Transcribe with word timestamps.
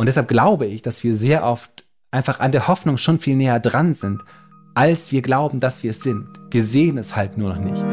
Und 0.00 0.06
deshalb 0.06 0.28
glaube 0.28 0.64
ich, 0.64 0.80
dass 0.80 1.04
wir 1.04 1.14
sehr 1.14 1.44
oft 1.44 1.84
einfach 2.10 2.40
an 2.40 2.52
der 2.52 2.68
Hoffnung 2.68 2.96
schon 2.96 3.18
viel 3.18 3.36
näher 3.36 3.60
dran 3.60 3.92
sind, 3.92 4.22
als 4.74 5.12
wir 5.12 5.20
glauben, 5.20 5.60
dass 5.60 5.82
wir 5.82 5.90
es 5.90 6.00
sind. 6.00 6.26
Wir 6.50 6.64
sehen 6.64 6.96
es 6.96 7.16
halt 7.16 7.36
nur 7.36 7.54
noch 7.54 7.60
nicht. 7.60 7.84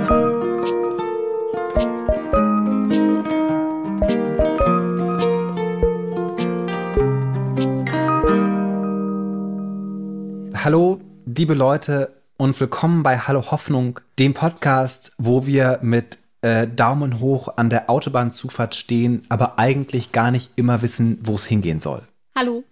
Hallo, 10.63 11.01
liebe 11.25 11.55
Leute 11.55 12.13
und 12.37 12.57
willkommen 12.57 13.03
bei 13.03 13.17
Hallo 13.17 13.51
Hoffnung, 13.51 13.99
dem 14.17 14.33
Podcast, 14.33 15.11
wo 15.17 15.45
wir 15.45 15.79
mit 15.81 16.19
äh, 16.41 16.67
Daumen 16.67 17.19
hoch 17.19 17.49
an 17.57 17.69
der 17.69 17.89
Autobahnzufahrt 17.89 18.75
stehen, 18.75 19.25
aber 19.29 19.59
eigentlich 19.59 20.11
gar 20.11 20.31
nicht 20.31 20.51
immer 20.55 20.81
wissen, 20.81 21.19
wo 21.23 21.35
es 21.35 21.45
hingehen 21.45 21.81
soll. 21.81 22.03
Hallo. 22.35 22.63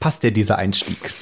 Passt 0.00 0.22
dir 0.22 0.30
dieser 0.30 0.56
Einstieg? 0.58 1.14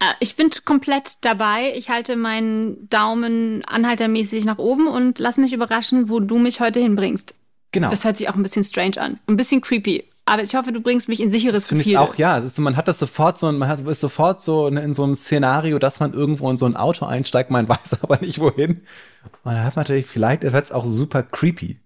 Äh, 0.00 0.12
ich 0.20 0.36
bin 0.36 0.50
komplett 0.64 1.24
dabei. 1.24 1.72
Ich 1.76 1.88
halte 1.90 2.16
meinen 2.16 2.88
Daumen 2.88 3.64
anhaltermäßig 3.66 4.44
nach 4.44 4.58
oben 4.58 4.88
und 4.88 5.18
lass 5.18 5.36
mich 5.36 5.52
überraschen, 5.52 6.08
wo 6.08 6.20
du 6.20 6.38
mich 6.38 6.60
heute 6.60 6.80
hinbringst. 6.80 7.34
Genau. 7.70 7.88
Das 7.88 8.04
hört 8.04 8.16
sich 8.18 8.28
auch 8.28 8.34
ein 8.34 8.42
bisschen 8.42 8.64
strange 8.64 9.00
an. 9.00 9.18
Ein 9.26 9.36
bisschen 9.36 9.60
creepy. 9.60 10.04
Aber 10.24 10.42
ich 10.42 10.54
hoffe, 10.54 10.72
du 10.72 10.80
bringst 10.80 11.08
mich 11.08 11.20
in 11.20 11.30
sicheres 11.30 11.66
Finde 11.66 11.82
ich 11.82 11.88
Gefühl. 11.88 11.98
auch, 11.98 12.14
ja. 12.14 12.38
Ist, 12.38 12.58
man 12.58 12.76
hat 12.76 12.86
das 12.86 12.98
sofort 12.98 13.38
so, 13.38 13.50
man 13.50 13.68
hat, 13.68 13.80
ist 13.80 14.00
sofort 14.00 14.40
so 14.40 14.68
in, 14.68 14.76
in 14.76 14.94
so 14.94 15.02
einem 15.02 15.14
Szenario, 15.14 15.78
dass 15.78 16.00
man 16.00 16.12
irgendwo 16.12 16.48
in 16.48 16.58
so 16.58 16.66
ein 16.66 16.76
Auto 16.76 17.04
einsteigt, 17.06 17.50
man 17.50 17.68
weiß 17.68 18.02
aber 18.02 18.20
nicht 18.20 18.38
wohin. 18.38 18.82
Und 19.42 19.54
da 19.54 19.64
hat 19.64 19.76
man 19.76 19.82
natürlich, 19.82 20.06
vielleicht 20.06 20.42
wird 20.42 20.64
es 20.64 20.72
auch 20.72 20.86
super 20.86 21.22
creepy. 21.22 21.80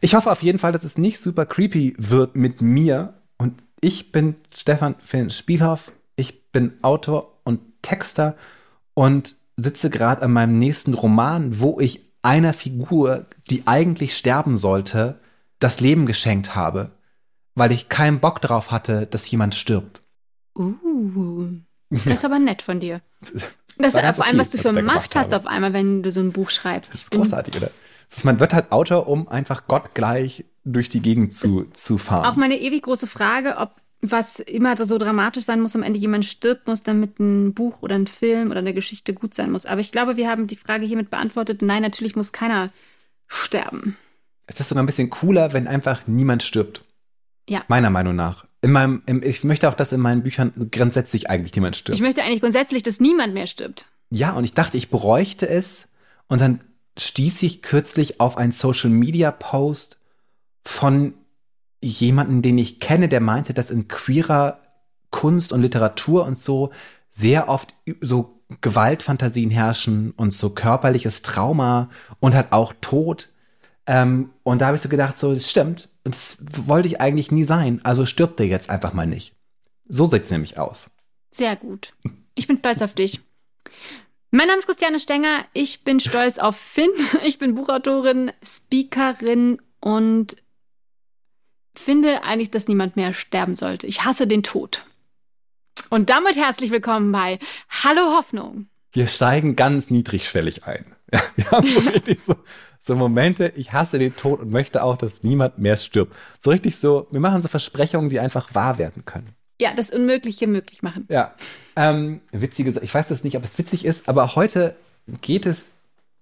Ich 0.00 0.14
hoffe 0.14 0.30
auf 0.30 0.42
jeden 0.42 0.58
Fall, 0.58 0.72
dass 0.72 0.84
es 0.84 0.98
nicht 0.98 1.18
super 1.20 1.46
creepy 1.46 1.94
wird 1.98 2.36
mit 2.36 2.60
mir. 2.60 3.14
Und 3.38 3.62
ich 3.80 4.12
bin 4.12 4.36
Stefan 4.54 4.94
Finn 4.98 5.30
Spielhoff. 5.30 5.90
Ich 6.16 6.52
bin 6.52 6.74
Autor 6.82 7.40
und 7.44 7.60
Texter 7.82 8.36
und 8.92 9.34
sitze 9.56 9.88
gerade 9.88 10.22
an 10.22 10.32
meinem 10.32 10.58
nächsten 10.58 10.94
Roman, 10.94 11.60
wo 11.60 11.80
ich 11.80 12.04
einer 12.22 12.52
Figur, 12.52 13.26
die 13.48 13.66
eigentlich 13.66 14.16
sterben 14.16 14.58
sollte, 14.58 15.18
das 15.58 15.80
Leben 15.80 16.04
geschenkt 16.04 16.54
habe 16.54 16.90
weil 17.54 17.72
ich 17.72 17.88
keinen 17.88 18.20
Bock 18.20 18.40
drauf 18.40 18.70
hatte, 18.70 19.06
dass 19.06 19.30
jemand 19.30 19.54
stirbt. 19.54 20.02
Uh, 20.56 21.48
das 21.90 22.06
ist 22.06 22.24
aber 22.24 22.38
nett 22.38 22.62
von 22.62 22.80
dir. 22.80 23.00
Das 23.78 23.94
ist 23.94 24.16
vor 24.16 24.26
allem, 24.26 24.38
was 24.38 24.50
du 24.50 24.58
für 24.58 24.72
Macht 24.82 25.16
hast 25.16 25.32
auf 25.32 25.46
einmal, 25.46 25.72
wenn 25.72 26.02
du 26.02 26.10
so 26.10 26.20
ein 26.20 26.32
Buch 26.32 26.50
schreibst. 26.50 26.94
Das 26.94 27.02
ist 27.02 27.10
großartig, 27.10 27.56
oder? 27.56 27.70
Das 28.08 28.18
ist, 28.18 28.24
man 28.24 28.40
wird 28.40 28.52
halt 28.52 28.72
Autor, 28.72 29.06
um 29.06 29.28
einfach 29.28 29.66
gottgleich 29.66 30.44
durch 30.64 30.88
die 30.88 31.00
Gegend 31.00 31.32
zu, 31.32 31.64
zu 31.72 31.96
fahren. 31.96 32.26
auch 32.26 32.36
meine 32.36 32.58
ewig 32.58 32.82
große 32.82 33.06
Frage, 33.06 33.56
ob 33.56 33.70
was 34.02 34.40
immer 34.40 34.76
so 34.76 34.98
dramatisch 34.98 35.44
sein 35.44 35.60
muss, 35.60 35.76
am 35.76 35.82
Ende 35.82 36.00
jemand 36.00 36.24
stirbt, 36.24 36.66
muss 36.66 36.82
damit 36.82 37.20
ein 37.20 37.52
Buch 37.52 37.82
oder 37.82 37.94
ein 37.94 38.06
Film 38.06 38.50
oder 38.50 38.60
eine 38.60 38.72
Geschichte 38.72 39.12
gut 39.12 39.34
sein 39.34 39.50
muss. 39.52 39.66
Aber 39.66 39.80
ich 39.80 39.92
glaube, 39.92 40.16
wir 40.16 40.28
haben 40.28 40.46
die 40.46 40.56
Frage 40.56 40.86
hiermit 40.86 41.10
beantwortet. 41.10 41.60
Nein, 41.60 41.82
natürlich 41.82 42.16
muss 42.16 42.32
keiner 42.32 42.70
sterben. 43.26 43.96
es 44.46 44.58
ist 44.58 44.70
sogar 44.70 44.82
ein 44.82 44.86
bisschen 44.86 45.10
cooler, 45.10 45.52
wenn 45.52 45.68
einfach 45.68 46.06
niemand 46.06 46.42
stirbt. 46.42 46.82
Ja. 47.50 47.64
Meiner 47.66 47.90
Meinung 47.90 48.14
nach. 48.14 48.46
In 48.62 48.70
meinem, 48.70 49.02
im, 49.06 49.22
ich 49.24 49.42
möchte 49.42 49.68
auch, 49.68 49.74
dass 49.74 49.92
in 49.92 50.00
meinen 50.00 50.22
Büchern 50.22 50.52
grundsätzlich 50.70 51.28
eigentlich 51.28 51.54
niemand 51.56 51.76
stirbt. 51.76 51.98
Ich 51.98 52.02
möchte 52.02 52.22
eigentlich 52.22 52.40
grundsätzlich, 52.40 52.84
dass 52.84 53.00
niemand 53.00 53.34
mehr 53.34 53.48
stirbt. 53.48 53.86
Ja, 54.10 54.32
und 54.32 54.44
ich 54.44 54.54
dachte, 54.54 54.76
ich 54.76 54.88
bräuchte 54.88 55.48
es. 55.48 55.88
Und 56.28 56.40
dann 56.40 56.60
stieß 56.96 57.42
ich 57.42 57.60
kürzlich 57.62 58.20
auf 58.20 58.36
einen 58.36 58.52
Social 58.52 58.90
Media 58.90 59.32
Post 59.32 59.98
von 60.64 61.14
jemanden, 61.82 62.40
den 62.40 62.56
ich 62.56 62.78
kenne, 62.78 63.08
der 63.08 63.20
meinte, 63.20 63.52
dass 63.52 63.70
in 63.70 63.88
queerer 63.88 64.60
Kunst 65.10 65.52
und 65.52 65.62
Literatur 65.62 66.24
und 66.24 66.38
so 66.38 66.70
sehr 67.08 67.48
oft 67.48 67.74
so 68.00 68.40
Gewaltfantasien 68.60 69.50
herrschen 69.50 70.12
und 70.12 70.32
so 70.32 70.50
körperliches 70.50 71.22
Trauma 71.22 71.90
und 72.20 72.34
halt 72.34 72.52
auch 72.52 72.74
Tod. 72.80 73.30
Ähm, 73.90 74.30
und 74.44 74.60
da 74.60 74.66
habe 74.66 74.76
ich 74.76 74.82
so 74.82 74.88
gedacht, 74.88 75.18
so, 75.18 75.34
das 75.34 75.50
stimmt. 75.50 75.88
Und 76.04 76.14
das 76.14 76.38
wollte 76.64 76.86
ich 76.86 77.00
eigentlich 77.00 77.32
nie 77.32 77.42
sein. 77.42 77.80
Also 77.82 78.06
stirbt 78.06 78.38
er 78.38 78.46
jetzt 78.46 78.70
einfach 78.70 78.92
mal 78.92 79.06
nicht. 79.06 79.34
So 79.88 80.06
sieht's 80.06 80.30
nämlich 80.30 80.60
aus. 80.60 80.92
Sehr 81.32 81.56
gut. 81.56 81.92
Ich 82.36 82.46
bin 82.46 82.58
stolz 82.58 82.82
auf 82.82 82.94
dich. 82.94 83.18
Mein 84.30 84.46
Name 84.46 84.58
ist 84.58 84.66
Christiane 84.66 85.00
Stenger. 85.00 85.44
Ich 85.54 85.82
bin 85.82 85.98
stolz 85.98 86.38
auf 86.38 86.56
Finn. 86.56 86.90
Ich 87.26 87.40
bin 87.40 87.56
Buchautorin, 87.56 88.30
Speakerin 88.44 89.60
und 89.80 90.36
finde 91.74 92.22
eigentlich, 92.22 92.52
dass 92.52 92.68
niemand 92.68 92.94
mehr 92.94 93.12
sterben 93.12 93.56
sollte. 93.56 93.88
Ich 93.88 94.04
hasse 94.04 94.28
den 94.28 94.44
Tod. 94.44 94.86
Und 95.88 96.10
damit 96.10 96.36
herzlich 96.36 96.70
willkommen 96.70 97.10
bei 97.10 97.40
Hallo 97.82 98.16
Hoffnung. 98.16 98.68
Wir 98.92 99.08
steigen 99.08 99.56
ganz 99.56 99.90
niedrigschwellig 99.90 100.64
ein. 100.64 100.86
Ja, 101.12 101.22
wir 101.34 101.50
haben 101.50 101.66
so 101.66 101.80
richtig 101.90 102.22
so, 102.22 102.36
so 102.80 102.96
Momente, 102.96 103.52
ich 103.56 103.72
hasse 103.72 103.98
den 103.98 104.16
Tod 104.16 104.40
und 104.40 104.50
möchte 104.50 104.82
auch, 104.82 104.96
dass 104.96 105.22
niemand 105.22 105.58
mehr 105.58 105.76
stirbt. 105.76 106.16
So 106.40 106.50
richtig 106.50 106.76
so, 106.76 107.06
wir 107.10 107.20
machen 107.20 107.42
so 107.42 107.48
Versprechungen, 107.48 108.08
die 108.08 108.18
einfach 108.18 108.54
wahr 108.54 108.78
werden 108.78 109.04
können. 109.04 109.34
Ja, 109.60 109.74
das 109.74 109.90
Unmögliche 109.90 110.46
möglich 110.46 110.82
machen. 110.82 111.04
Ja. 111.10 111.34
Ähm, 111.76 112.22
witzige, 112.32 112.80
ich 112.80 112.94
weiß 112.94 113.10
jetzt 113.10 113.24
nicht, 113.24 113.36
ob 113.36 113.44
es 113.44 113.58
witzig 113.58 113.84
ist, 113.84 114.08
aber 114.08 114.34
heute 114.34 114.74
geht 115.20 115.44
es 115.44 115.70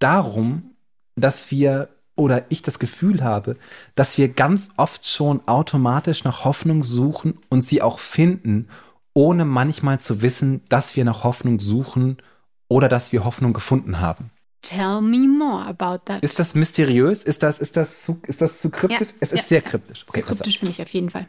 darum, 0.01 0.75
dass 1.15 1.51
wir 1.53 1.89
oder 2.17 2.45
ich 2.49 2.63
das 2.63 2.81
Gefühl 2.81 3.23
habe, 3.23 3.57
dass 3.95 4.19
wir 4.19 4.29
ganz 4.29 4.71
oft 4.77 5.07
schon 5.07 5.41
automatisch 5.47 6.25
nach 6.25 6.45
Hoffnung 6.45 6.83
suchen 6.83 7.39
und 7.49 7.63
sie 7.63 7.81
auch 7.81 8.01
finden, 8.01 8.69
ohne 9.15 9.45
manchmal 9.45 10.01
zu 10.01 10.21
wissen, 10.21 10.63
dass 10.69 10.97
wir 10.97 11.05
nach 11.05 11.23
Hoffnung 11.23 11.61
suchen 11.61 12.19
oder 12.67 12.89
dass 12.89 13.13
wir 13.13 13.25
Hoffnung 13.25 13.53
gefunden 13.53 14.01
haben. 14.01 14.31
Tell 14.63 15.01
me 15.01 15.29
more 15.29 15.65
about 15.65 16.05
that. 16.07 16.23
Ist 16.23 16.39
das 16.39 16.55
mysteriös? 16.55 17.23
Ist 17.23 17.43
das, 17.43 17.59
ist 17.59 17.77
das, 17.77 18.03
zu, 18.03 18.21
ist 18.25 18.41
das 18.41 18.61
zu 18.61 18.71
kryptisch? 18.71 19.09
Ja, 19.09 19.17
es 19.21 19.33
ist 19.33 19.43
ja, 19.43 19.45
sehr 19.45 19.63
kryptisch. 19.63 20.05
Okay, 20.09 20.23
auf. 20.23 20.29
kryptisch 20.29 20.59
finde 20.59 20.73
ich 20.73 20.83
auf 20.83 20.89
jeden 20.89 21.11
Fall. 21.11 21.29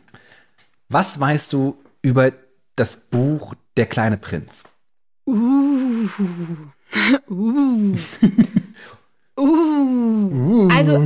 Was 0.88 1.20
weißt 1.20 1.54
du 1.54 1.78
über 2.02 2.32
das 2.76 2.98
Buch 2.98 3.54
Der 3.78 3.86
kleine 3.86 4.18
Prinz? 4.18 4.64
Uh. 5.28 6.08
Uh. 7.38 7.96
uh. 9.40 10.68
Also 10.70 10.98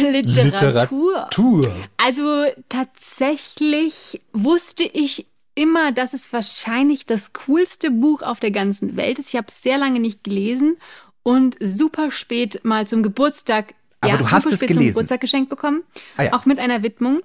Literatur. 0.00 1.26
Tour. 1.30 1.74
Also 1.96 2.46
tatsächlich 2.68 4.20
wusste 4.32 4.84
ich 4.84 5.26
immer, 5.54 5.90
dass 5.92 6.14
es 6.14 6.32
wahrscheinlich 6.32 7.04
das 7.04 7.32
coolste 7.32 7.90
Buch 7.90 8.22
auf 8.22 8.40
der 8.40 8.52
ganzen 8.52 8.96
Welt 8.96 9.18
ist. 9.18 9.30
Ich 9.30 9.36
habe 9.36 9.48
es 9.48 9.60
sehr 9.60 9.76
lange 9.76 10.00
nicht 10.00 10.24
gelesen 10.24 10.76
und 11.22 11.56
super 11.60 12.10
spät 12.10 12.64
mal 12.64 12.86
zum 12.86 13.02
Geburtstag, 13.02 13.74
Aber 14.00 14.12
ja, 14.12 14.18
du 14.18 14.30
hast 14.30 14.44
super 14.44 14.54
es 14.54 14.58
spät 14.60 14.68
zum 14.70 14.78
gelesen. 14.78 14.94
Geburtstag 14.94 15.20
geschenkt 15.20 15.50
bekommen, 15.50 15.82
Ah 16.16 16.24
ja. 16.24 16.32
auch 16.32 16.46
mit 16.46 16.58
einer 16.58 16.82
Widmung. 16.82 17.20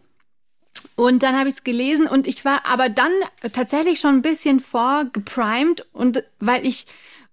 Und 0.95 1.23
dann 1.23 1.37
habe 1.37 1.49
ich 1.49 1.55
es 1.55 1.63
gelesen 1.63 2.07
und 2.07 2.27
ich 2.27 2.45
war 2.45 2.65
aber 2.65 2.89
dann 2.89 3.11
tatsächlich 3.53 3.99
schon 3.99 4.15
ein 4.15 4.21
bisschen 4.21 4.59
vorgeprimed 4.59 5.85
und 5.91 6.23
weil 6.39 6.65
ich 6.65 6.85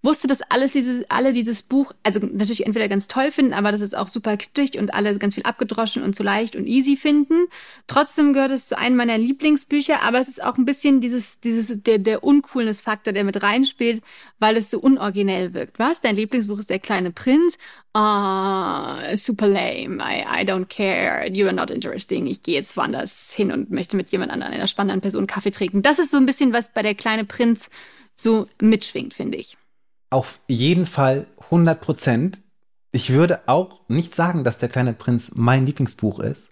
wusste, 0.04 0.28
dass 0.28 0.42
alles 0.42 0.72
dieses, 0.72 1.08
alle 1.10 1.32
dieses 1.32 1.62
Buch, 1.62 1.92
also 2.02 2.20
natürlich 2.20 2.66
entweder 2.66 2.88
ganz 2.88 3.08
toll 3.08 3.32
finden, 3.32 3.54
aber 3.54 3.72
das 3.72 3.80
ist 3.80 3.96
auch 3.96 4.08
super 4.08 4.36
kitschig 4.36 4.78
und 4.78 4.92
alle 4.92 5.16
ganz 5.18 5.34
viel 5.34 5.44
abgedroschen 5.44 6.02
und 6.02 6.14
zu 6.14 6.22
leicht 6.22 6.56
und 6.56 6.66
easy 6.66 6.96
finden. 6.96 7.46
Trotzdem 7.86 8.32
gehört 8.32 8.50
es 8.50 8.68
zu 8.68 8.78
einem 8.78 8.96
meiner 8.96 9.18
Lieblingsbücher, 9.18 10.02
aber 10.02 10.20
es 10.20 10.28
ist 10.28 10.44
auch 10.44 10.58
ein 10.58 10.64
bisschen 10.64 11.00
dieses, 11.00 11.40
dieses, 11.40 11.82
der, 11.82 11.98
der 11.98 12.22
Uncoolness-Faktor, 12.22 13.12
der 13.12 13.24
mit 13.24 13.42
reinspielt, 13.42 14.02
weil 14.38 14.56
es 14.56 14.70
so 14.70 14.78
unoriginell 14.78 15.54
wirkt. 15.54 15.78
Was? 15.78 16.00
Dein 16.00 16.16
Lieblingsbuch 16.16 16.58
ist 16.58 16.70
Der 16.70 16.78
kleine 16.78 17.10
Prinz? 17.10 17.56
Ah, 17.94 19.16
super 19.16 19.46
lame. 19.46 20.02
I, 20.02 20.42
I 20.42 20.44
don't 20.44 20.66
care. 20.66 21.30
You 21.30 21.46
are 21.46 21.54
not 21.54 21.70
interesting. 21.70 22.26
Ich 22.26 22.42
gehe 22.42 22.54
jetzt 22.54 22.76
woanders 22.76 23.32
hin 23.32 23.52
und 23.52 23.70
möchte 23.70 23.96
mit 23.96 24.10
jemand 24.10 24.32
anderem, 24.32 24.52
einer 24.52 24.66
spannenden 24.66 25.00
Person 25.00 25.26
Kaffee 25.26 25.50
trinken. 25.50 25.82
Das 25.82 25.98
ist 25.98 26.10
so 26.10 26.16
ein 26.16 26.26
bisschen, 26.26 26.52
was 26.52 26.72
bei 26.72 26.82
Der 26.82 26.94
kleine 26.94 27.24
Prinz 27.24 27.70
so 28.16 28.48
mitschwingt, 28.60 29.14
finde 29.14 29.38
ich. 29.38 29.56
Auf 30.14 30.38
jeden 30.46 30.86
Fall 30.86 31.26
100 31.46 31.80
Prozent. 31.80 32.40
Ich 32.92 33.10
würde 33.10 33.48
auch 33.48 33.80
nicht 33.88 34.14
sagen, 34.14 34.44
dass 34.44 34.58
Der 34.58 34.68
kleine 34.68 34.92
Prinz 34.92 35.32
mein 35.34 35.66
Lieblingsbuch 35.66 36.20
ist. 36.20 36.50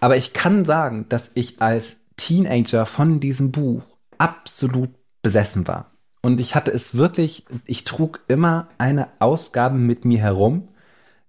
Aber 0.00 0.18
ich 0.18 0.34
kann 0.34 0.66
sagen, 0.66 1.06
dass 1.08 1.30
ich 1.32 1.62
als 1.62 1.96
Teenager 2.18 2.84
von 2.84 3.18
diesem 3.18 3.50
Buch 3.50 3.80
absolut 4.18 4.90
besessen 5.22 5.66
war. 5.66 5.90
Und 6.20 6.38
ich 6.38 6.54
hatte 6.54 6.70
es 6.70 6.98
wirklich, 6.98 7.46
ich 7.64 7.84
trug 7.84 8.20
immer 8.28 8.68
eine 8.76 9.08
Ausgabe 9.20 9.78
mit 9.78 10.04
mir 10.04 10.18
herum, 10.18 10.68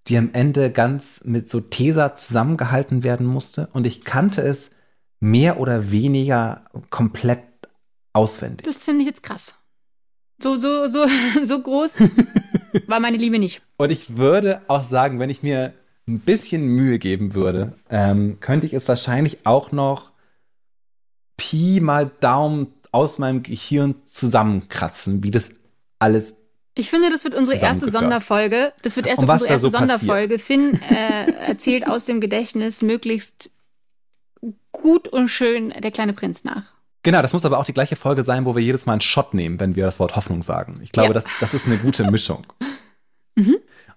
die 0.09 0.17
am 0.17 0.31
Ende 0.33 0.71
ganz 0.71 1.21
mit 1.23 1.49
so 1.49 1.61
Tesa 1.61 2.17
zusammengehalten 2.17 3.05
werden 3.05 3.25
musste. 3.25 3.69
Und 3.71 3.87
ich 3.87 4.03
kannte 4.03 4.41
es 4.41 4.71
mehr 5.21 5.61
oder 5.61 5.91
weniger 5.91 6.65
komplett 6.89 7.45
auswendig. 8.11 8.65
Das 8.67 8.83
finde 8.83 9.03
ich 9.03 9.07
jetzt 9.07 9.23
krass. 9.23 9.53
So, 10.41 10.55
so, 10.55 10.87
so, 10.87 11.05
so 11.43 11.61
groß 11.61 11.95
war 12.87 12.99
meine 12.99 13.17
Liebe 13.17 13.39
nicht. 13.39 13.61
Und 13.77 13.91
ich 13.91 14.17
würde 14.17 14.61
auch 14.67 14.83
sagen, 14.83 15.19
wenn 15.19 15.29
ich 15.29 15.43
mir 15.43 15.73
ein 16.07 16.19
bisschen 16.19 16.65
Mühe 16.65 16.97
geben 16.97 17.33
würde, 17.33 17.73
ähm, 17.89 18.37
könnte 18.39 18.65
ich 18.65 18.73
es 18.73 18.87
wahrscheinlich 18.87 19.45
auch 19.45 19.71
noch 19.71 20.11
Pi 21.37 21.79
mal 21.81 22.09
Daumen 22.19 22.73
aus 22.91 23.19
meinem 23.19 23.43
Gehirn 23.43 23.95
zusammenkratzen, 24.03 25.23
wie 25.23 25.31
das 25.31 25.51
alles. 25.99 26.47
Ich 26.73 26.89
finde, 26.89 27.09
das 27.09 27.23
wird 27.23 27.35
unsere 27.35 27.59
erste. 27.59 27.91
Sonderfolge. 27.91 28.73
Das 28.81 28.95
wird 28.95 29.05
erst 29.05 29.19
unsere 29.19 29.47
erste 29.47 29.59
so 29.59 29.71
passiert. 29.71 29.99
Sonderfolge. 29.99 30.39
Finn 30.39 30.79
äh, 30.89 31.31
erzählt 31.47 31.87
aus 31.87 32.05
dem 32.05 32.21
Gedächtnis 32.21 32.81
möglichst 32.81 33.51
gut 34.71 35.07
und 35.07 35.27
schön 35.27 35.69
der 35.69 35.91
kleine 35.91 36.13
Prinz 36.13 36.43
nach. 36.43 36.78
Genau, 37.03 37.21
das 37.21 37.31
muss 37.33 37.45
aber 37.45 37.57
auch 37.59 37.63
die 37.65 37.73
gleiche 37.73 37.95
Folge 37.95 38.23
sein, 38.23 38.45
wo 38.45 38.55
wir 38.55 38.61
jedes 38.61 38.85
Mal 38.85 38.93
einen 38.93 39.01
Shot 39.01 39.33
nehmen, 39.33 39.59
wenn 39.59 39.75
wir 39.75 39.85
das 39.85 39.99
Wort 39.99 40.15
Hoffnung 40.15 40.41
sagen. 40.41 40.79
Ich 40.83 40.91
glaube, 40.91 41.09
Ja. 41.09 41.13
das, 41.13 41.23
das 41.39 41.53
ist 41.53 41.65
eine 41.65 41.77
gute 41.77 42.09
Mischung. 42.11 42.45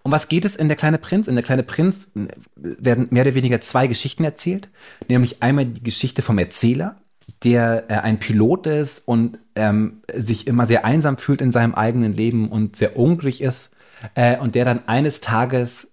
Um 0.04 0.10
was 0.12 0.28
geht 0.28 0.44
es 0.44 0.54
in 0.56 0.69
Der 0.69 0.76
kleine 0.76 0.99
Prinz? 0.99 1.26
In 1.28 1.34
Der 1.34 1.44
kleine 1.44 1.62
Prinz 1.64 2.12
äh, 2.14 2.28
werden 2.56 3.08
mehr 3.10 3.22
oder 3.25 3.34
weniger 3.34 3.60
zwei 3.60 3.87
Geschichten 3.88 4.22
erzählt. 4.25 4.69
Nämlich 5.08 5.43
einmal 5.43 5.66
die 5.66 5.82
Geschichte 5.82 6.22
vom 6.22 6.38
Erzähler, 6.38 7.00
der 7.43 7.90
äh, 7.90 7.94
ein 7.94 8.19
Pilot 8.20 8.66
ist 8.69 9.06
und 9.06 9.38
ähm, 9.56 10.02
sich 10.14 10.46
immer 10.46 10.66
sehr 10.66 10.84
einsam 10.84 11.19
fühlt 11.19 11.40
in 11.40 11.50
seinem 11.50 11.75
eigenen 11.75 12.12
Leben 12.12 12.50
und 12.50 12.76
sehr 12.76 12.96
unglücklich 12.96 13.40
ist. 13.40 13.70
Äh, 14.14 14.38
und 14.38 14.54
der 14.54 14.64
dann 14.64 14.87
eines 14.88 15.20
Tages 15.20 15.88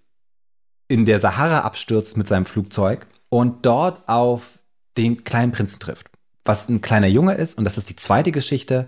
in 0.88 1.04
der 1.04 1.18
Sahara 1.20 1.60
abstürzt 1.60 2.16
mit 2.16 2.26
seinem 2.26 2.46
Flugzeug 2.46 3.06
und 3.28 3.64
dort 3.66 4.08
auf 4.08 4.58
den 4.96 5.22
kleinen 5.24 5.52
Prinzen 5.52 5.78
trifft. 5.78 6.09
Was 6.44 6.68
ein 6.68 6.80
kleiner 6.80 7.06
Junge 7.06 7.34
ist, 7.34 7.58
und 7.58 7.64
das 7.64 7.78
ist 7.78 7.90
die 7.90 7.96
zweite 7.96 8.32
Geschichte, 8.32 8.86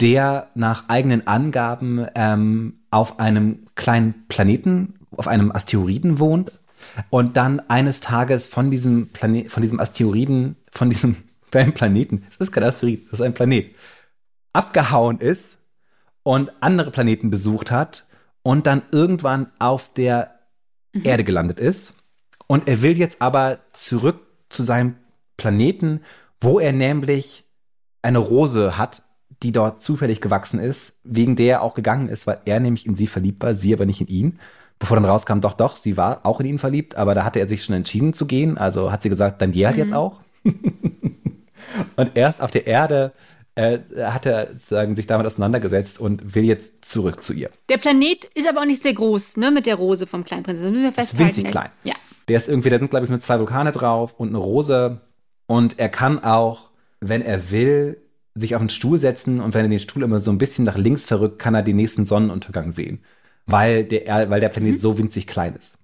der 0.00 0.48
nach 0.54 0.88
eigenen 0.88 1.26
Angaben 1.26 2.06
ähm, 2.14 2.80
auf 2.90 3.18
einem 3.18 3.66
kleinen 3.74 4.26
Planeten, 4.28 4.94
auf 5.16 5.28
einem 5.28 5.52
Asteroiden 5.52 6.18
wohnt 6.18 6.52
und 7.10 7.36
dann 7.36 7.60
eines 7.68 8.00
Tages 8.00 8.46
von 8.46 8.70
diesem 8.70 9.08
Planet, 9.08 9.50
von 9.50 9.62
diesem 9.62 9.80
Asteroiden, 9.80 10.56
von 10.70 10.90
diesem 10.90 11.16
kleinen 11.50 11.72
Planeten, 11.72 12.24
das 12.28 12.48
ist 12.48 12.52
kein 12.52 12.64
Asteroid, 12.64 13.04
das 13.10 13.20
ist 13.20 13.26
ein 13.26 13.34
Planet, 13.34 13.74
abgehauen 14.52 15.18
ist 15.18 15.58
und 16.22 16.50
andere 16.60 16.90
Planeten 16.90 17.30
besucht 17.30 17.70
hat 17.70 18.06
und 18.42 18.66
dann 18.66 18.82
irgendwann 18.92 19.50
auf 19.58 19.92
der 19.92 20.34
Erde 20.92 21.24
gelandet 21.24 21.60
ist. 21.60 21.94
Und 22.46 22.66
er 22.66 22.82
will 22.82 22.98
jetzt 22.98 23.22
aber 23.22 23.58
zurück 23.72 24.20
zu 24.48 24.62
seinem 24.62 24.96
Planeten, 25.36 26.00
wo 26.40 26.58
er 26.60 26.72
nämlich 26.72 27.44
eine 28.02 28.18
Rose 28.18 28.78
hat, 28.78 29.02
die 29.42 29.52
dort 29.52 29.80
zufällig 29.80 30.20
gewachsen 30.20 30.60
ist, 30.60 31.00
wegen 31.04 31.36
der 31.36 31.56
er 31.56 31.62
auch 31.62 31.74
gegangen 31.74 32.08
ist, 32.08 32.26
weil 32.26 32.40
er 32.44 32.60
nämlich 32.60 32.86
in 32.86 32.96
sie 32.96 33.06
verliebt 33.06 33.42
war, 33.42 33.54
sie 33.54 33.72
aber 33.72 33.86
nicht 33.86 34.00
in 34.00 34.06
ihn. 34.08 34.38
Bevor 34.78 34.96
dann 34.96 35.04
rauskam, 35.04 35.40
doch, 35.40 35.52
doch, 35.52 35.76
sie 35.76 35.96
war 35.96 36.20
auch 36.24 36.40
in 36.40 36.46
ihn 36.46 36.58
verliebt, 36.58 36.96
aber 36.96 37.14
da 37.14 37.24
hatte 37.24 37.38
er 37.38 37.48
sich 37.48 37.64
schon 37.64 37.74
entschieden 37.74 38.12
zu 38.14 38.26
gehen. 38.26 38.56
Also 38.56 38.90
hat 38.90 39.02
sie 39.02 39.10
gesagt, 39.10 39.42
dann 39.42 39.52
geh 39.52 39.66
halt 39.66 39.76
jetzt 39.76 39.92
auch. 39.92 40.20
und 41.96 42.10
erst 42.14 42.42
auf 42.42 42.50
der 42.50 42.66
Erde 42.66 43.12
äh, 43.54 43.78
hat 43.98 44.24
er 44.24 44.52
sozusagen 44.52 44.96
sich 44.96 45.06
damit 45.06 45.26
auseinandergesetzt 45.26 46.00
und 46.00 46.34
will 46.34 46.44
jetzt 46.44 46.84
zurück 46.84 47.22
zu 47.22 47.34
ihr. 47.34 47.50
Der 47.68 47.76
Planet 47.76 48.24
ist 48.34 48.48
aber 48.48 48.60
auch 48.60 48.66
nicht 48.66 48.82
sehr 48.82 48.94
groß, 48.94 49.36
ne, 49.36 49.50
mit 49.50 49.66
der 49.66 49.74
Rose 49.74 50.06
vom 50.06 50.24
kleinen 50.24 50.44
Prinzen. 50.44 50.64
Das 50.64 50.72
müssen 50.72 50.96
wir 50.96 51.02
ist 51.02 51.18
winzig 51.18 51.48
klein. 51.48 51.70
Ja. 51.84 51.94
Der 52.28 52.38
ist 52.38 52.48
irgendwie, 52.48 52.70
da 52.70 52.78
sind, 52.78 52.90
glaube 52.90 53.04
ich, 53.04 53.10
nur 53.10 53.20
zwei 53.20 53.38
Vulkane 53.38 53.72
drauf 53.72 54.14
und 54.16 54.28
eine 54.28 54.38
Rose. 54.38 55.00
Und 55.50 55.80
er 55.80 55.88
kann 55.88 56.22
auch, 56.22 56.70
wenn 57.00 57.22
er 57.22 57.50
will, 57.50 58.00
sich 58.36 58.54
auf 58.54 58.60
einen 58.60 58.70
Stuhl 58.70 58.98
setzen 58.98 59.40
und 59.40 59.52
wenn 59.52 59.64
er 59.64 59.68
den 59.68 59.80
Stuhl 59.80 60.04
immer 60.04 60.20
so 60.20 60.30
ein 60.30 60.38
bisschen 60.38 60.64
nach 60.64 60.76
links 60.76 61.06
verrückt, 61.06 61.40
kann 61.40 61.56
er 61.56 61.64
den 61.64 61.74
nächsten 61.74 62.04
Sonnenuntergang 62.04 62.70
sehen. 62.70 63.00
Weil 63.46 63.82
der, 63.82 64.30
weil 64.30 64.38
der 64.40 64.48
Planet 64.48 64.80
so 64.80 64.96
winzig 64.96 65.26
klein 65.26 65.56
ist. 65.56 65.76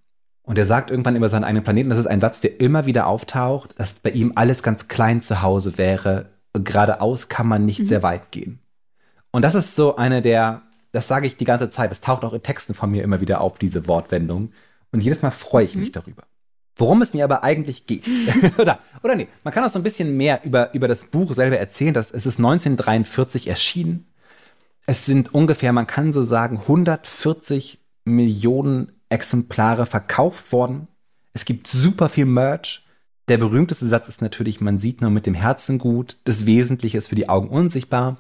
Und 0.45 0.57
er 0.57 0.67
sagt 0.67 0.93
irgendwann 0.93 1.17
über 1.17 1.29
seinen 1.29 1.43
eigenen 1.43 1.65
Planeten, 1.65 1.89
das 1.89 1.99
ist 1.99 2.07
ein 2.07 2.21
Satz, 2.21 2.39
der 2.39 2.61
immer 2.61 2.87
wieder 2.87 3.09
auftaucht, 3.09 3.75
dass 3.77 3.95
bei 3.95 4.11
ihm 4.11 4.31
alles 4.37 4.63
ganz 4.63 4.87
klein 4.87 5.21
zu 5.21 5.43
Hause 5.43 5.77
wäre. 5.79 6.31
Und 6.53 6.65
geradeaus 6.65 7.29
kann 7.29 7.49
man 7.49 7.65
nicht 7.65 7.89
sehr 7.89 8.05
weit 8.05 8.31
gehen. 8.31 8.61
Und 9.33 9.43
das 9.43 9.57
ist 9.57 9.75
so 9.75 9.97
eine 9.97 10.23
der, 10.23 10.63
das 10.93 11.09
sage 11.09 11.27
ich 11.27 11.37
die 11.37 11.45
ganze 11.45 11.71
Zeit, 11.71 11.91
das 11.91 12.01
taucht 12.01 12.25
auch 12.25 12.35
in 12.35 12.43
Texten 12.45 12.75
von 12.75 12.93
mir 12.93 13.03
immer 13.03 13.21
wieder 13.21 13.41
auf, 13.41 13.59
diese 13.59 13.89
Wortwendung. 13.89 14.53
Und 14.93 15.01
jedes 15.01 15.23
Mal 15.23 15.33
freue 15.33 15.65
ich 15.65 15.75
mich 15.75 15.91
darüber. 15.91 16.23
Worum 16.77 17.01
es 17.01 17.15
mir 17.15 17.25
aber 17.25 17.43
eigentlich 17.43 17.87
geht. 17.87 18.05
oder, 18.59 18.79
oder 19.03 19.15
nee, 19.15 19.29
man 19.45 19.53
kann 19.53 19.65
auch 19.65 19.71
so 19.71 19.79
ein 19.79 19.83
bisschen 19.83 20.17
mehr 20.17 20.45
über, 20.45 20.75
über 20.75 20.89
das 20.89 21.07
Buch 21.07 21.33
selber 21.33 21.59
erzählen. 21.59 21.95
Das, 21.95 22.11
es 22.11 22.27
ist 22.27 22.39
1943 22.39 23.49
erschienen. 23.49 24.07
Es 24.87 25.07
sind 25.07 25.35
ungefähr, 25.35 25.73
man 25.73 25.87
kann 25.87 26.13
so 26.13 26.23
sagen, 26.23 26.59
140 26.59 27.79
Millionen 28.05 28.93
Exemplare 29.09 29.87
verkauft 29.87 30.53
worden. 30.53 30.87
Es 31.33 31.45
gibt 31.45 31.67
super 31.67 32.09
viel 32.09 32.27
Merch. 32.27 32.85
Der 33.29 33.39
berühmteste 33.39 33.87
Satz 33.87 34.07
ist 34.09 34.23
natürlich, 34.23 34.61
man 34.61 34.79
sieht 34.79 35.01
nur 35.01 35.11
mit 35.11 35.27
dem 35.27 35.35
Herzen 35.35 35.79
gut. 35.79 36.19
Das 36.25 36.47
Wesentliche 36.47 36.99
ist 36.99 37.09
für 37.09 37.17
die 37.17 37.29
Augen 37.29 37.49
unsichtbar. 37.49 38.19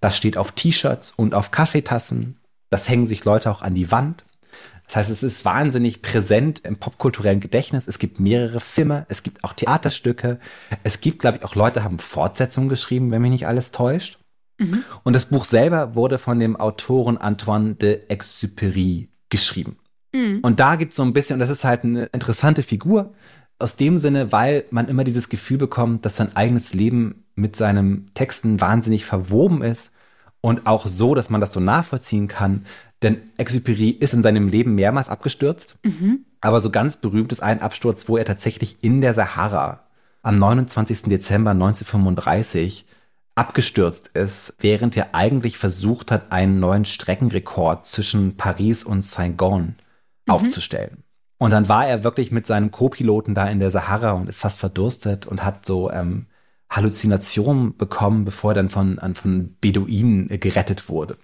Das 0.00 0.16
steht 0.16 0.36
auf 0.36 0.52
T-Shirts 0.52 1.12
und 1.16 1.34
auf 1.34 1.50
Kaffeetassen. 1.50 2.36
Das 2.70 2.88
hängen 2.88 3.06
sich 3.06 3.24
Leute 3.24 3.50
auch 3.50 3.62
an 3.62 3.74
die 3.74 3.90
Wand. 3.90 4.24
Das 4.88 4.96
heißt, 4.96 5.10
es 5.10 5.22
ist 5.22 5.44
wahnsinnig 5.44 6.02
präsent 6.02 6.60
im 6.64 6.76
popkulturellen 6.76 7.40
Gedächtnis. 7.40 7.86
Es 7.86 7.98
gibt 7.98 8.18
mehrere 8.20 8.58
Filme, 8.60 9.06
es 9.08 9.22
gibt 9.22 9.44
auch 9.44 9.52
Theaterstücke. 9.52 10.40
Es 10.82 11.00
gibt, 11.00 11.20
glaube 11.20 11.38
ich, 11.38 11.44
auch 11.44 11.54
Leute 11.54 11.84
haben 11.84 11.98
Fortsetzungen 11.98 12.68
geschrieben, 12.68 13.10
wenn 13.10 13.22
mich 13.22 13.30
nicht 13.30 13.46
alles 13.46 13.70
täuscht. 13.70 14.18
Und 15.04 15.12
das 15.12 15.26
Buch 15.26 15.44
selber 15.44 15.94
wurde 15.94 16.18
von 16.18 16.40
dem 16.40 16.56
Autoren 16.56 17.18
Antoine 17.18 17.74
de 17.74 18.06
Exupéry 18.08 19.08
geschrieben. 19.28 19.76
Und 20.42 20.58
da 20.58 20.76
gibt 20.76 20.92
es 20.92 20.96
so 20.96 21.02
ein 21.02 21.12
bisschen, 21.12 21.34
und 21.34 21.40
das 21.40 21.50
ist 21.50 21.64
halt 21.64 21.84
eine 21.84 22.06
interessante 22.06 22.62
Figur, 22.62 23.12
aus 23.58 23.76
dem 23.76 23.98
Sinne, 23.98 24.32
weil 24.32 24.64
man 24.70 24.88
immer 24.88 25.04
dieses 25.04 25.28
Gefühl 25.28 25.58
bekommt, 25.58 26.06
dass 26.06 26.16
sein 26.16 26.34
eigenes 26.34 26.72
Leben 26.74 27.24
mit 27.34 27.56
seinen 27.56 28.10
Texten 28.14 28.60
wahnsinnig 28.60 29.04
verwoben 29.04 29.62
ist 29.62 29.92
und 30.40 30.66
auch 30.66 30.86
so, 30.86 31.14
dass 31.14 31.30
man 31.30 31.40
das 31.40 31.52
so 31.52 31.60
nachvollziehen 31.60 32.26
kann. 32.26 32.64
Denn 33.02 33.18
Exupéry 33.38 33.90
ist 34.00 34.14
in 34.14 34.22
seinem 34.22 34.48
Leben 34.48 34.74
mehrmals 34.74 35.08
abgestürzt, 35.08 35.76
aber 36.40 36.60
so 36.60 36.70
ganz 36.70 36.96
berühmt 36.96 37.30
ist 37.32 37.42
ein 37.42 37.62
Absturz, 37.62 38.08
wo 38.08 38.16
er 38.16 38.24
tatsächlich 38.24 38.82
in 38.82 39.00
der 39.00 39.14
Sahara 39.14 39.82
am 40.22 40.38
29. 40.38 41.02
Dezember 41.04 41.52
1935 41.52 42.84
abgestürzt 43.34 44.08
ist, 44.14 44.56
während 44.60 44.96
er 44.96 45.14
eigentlich 45.14 45.58
versucht 45.58 46.10
hat, 46.10 46.32
einen 46.32 46.58
neuen 46.58 46.84
Streckenrekord 46.84 47.86
zwischen 47.86 48.36
Paris 48.36 48.82
und 48.82 49.04
Saigon 49.04 49.76
aufzustellen. 50.26 51.04
Und 51.38 51.52
dann 51.52 51.68
war 51.68 51.86
er 51.86 52.02
wirklich 52.02 52.32
mit 52.32 52.48
seinem 52.48 52.72
Co-Piloten 52.72 53.36
da 53.36 53.46
in 53.48 53.60
der 53.60 53.70
Sahara 53.70 54.10
und 54.12 54.28
ist 54.28 54.40
fast 54.40 54.58
verdurstet 54.58 55.24
und 55.26 55.44
hat 55.44 55.64
so 55.64 55.88
ähm, 55.92 56.26
Halluzinationen 56.68 57.76
bekommen, 57.76 58.24
bevor 58.24 58.50
er 58.50 58.54
dann 58.56 58.68
von, 58.68 58.98
an- 58.98 59.14
von 59.14 59.56
Beduinen 59.60 60.28
äh, 60.30 60.38
gerettet 60.38 60.88
wurde. 60.88 61.16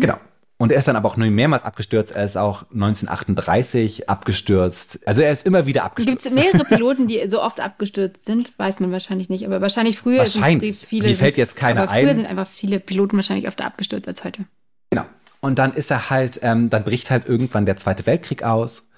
Genau. 0.00 0.16
Und 0.58 0.72
er 0.72 0.78
ist 0.78 0.88
dann 0.88 0.96
aber 0.96 1.08
auch 1.08 1.18
nur 1.18 1.28
mehrmals 1.28 1.64
abgestürzt. 1.64 2.12
Er 2.12 2.24
ist 2.24 2.36
auch 2.36 2.62
1938 2.72 4.08
abgestürzt. 4.08 5.00
Also 5.06 5.20
er 5.20 5.30
ist 5.30 5.44
immer 5.44 5.66
wieder 5.66 5.82
Gibt 5.82 5.86
abgestürzt. 5.90 6.26
es 6.26 6.34
mehrere 6.34 6.64
Piloten, 6.64 7.06
die 7.08 7.28
so 7.28 7.42
oft 7.42 7.60
abgestürzt 7.60 8.24
sind? 8.24 8.58
Weiß 8.58 8.80
man 8.80 8.90
wahrscheinlich 8.90 9.28
nicht. 9.28 9.44
Aber 9.44 9.60
wahrscheinlich 9.60 9.98
früher 9.98 10.20
Wahrscheinlich. 10.20 10.78
sind 10.78 10.88
viele. 10.88 11.08
Mir 11.08 11.14
fällt 11.14 11.36
jetzt 11.36 11.56
keiner 11.56 11.82
aber 11.82 11.90
früher 11.92 12.08
ein. 12.08 12.14
sind 12.14 12.26
einfach 12.26 12.46
viele 12.46 12.80
Piloten 12.80 13.16
wahrscheinlich 13.16 13.46
öfter 13.46 13.66
abgestürzt 13.66 14.08
als 14.08 14.24
heute. 14.24 14.44
Genau. 14.90 15.04
Und 15.40 15.58
dann 15.58 15.74
ist 15.74 15.90
er 15.90 16.08
halt, 16.08 16.40
ähm, 16.42 16.70
dann 16.70 16.84
bricht 16.84 17.10
halt 17.10 17.26
irgendwann 17.28 17.66
der 17.66 17.76
Zweite 17.76 18.06
Weltkrieg 18.06 18.42
aus. 18.42 18.88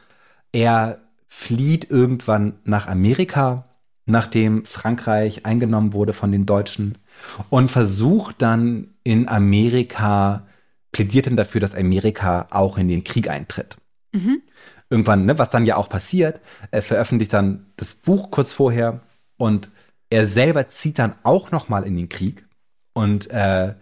Er 0.52 0.98
flieht 1.26 1.90
irgendwann 1.90 2.54
nach 2.64 2.86
Amerika, 2.86 3.64
nachdem 4.06 4.64
Frankreich 4.64 5.44
eingenommen 5.44 5.92
wurde 5.92 6.12
von 6.12 6.30
den 6.30 6.46
Deutschen 6.46 6.98
und 7.50 7.68
versucht 7.70 8.36
dann 8.42 8.94
in 9.02 9.28
Amerika, 9.28 10.46
plädiert 10.92 11.26
dann 11.26 11.36
dafür, 11.36 11.60
dass 11.60 11.74
Amerika 11.74 12.46
auch 12.50 12.78
in 12.78 12.88
den 12.88 13.04
Krieg 13.04 13.30
eintritt. 13.30 13.76
Irgendwann, 14.90 15.26
ne, 15.26 15.38
was 15.38 15.50
dann 15.50 15.66
ja 15.66 15.76
auch 15.76 15.88
passiert, 15.88 16.40
er 16.70 16.82
veröffentlicht 16.82 17.32
dann 17.32 17.66
das 17.76 17.94
Buch 17.94 18.30
kurz 18.30 18.54
vorher 18.54 19.00
und 19.36 19.70
er 20.10 20.26
selber 20.26 20.68
zieht 20.68 20.98
dann 20.98 21.14
auch 21.22 21.50
noch 21.50 21.68
mal 21.68 21.82
in 21.84 21.96
den 21.96 22.08
Krieg 22.08 22.46
und 22.94 23.30
äh, 23.30 23.74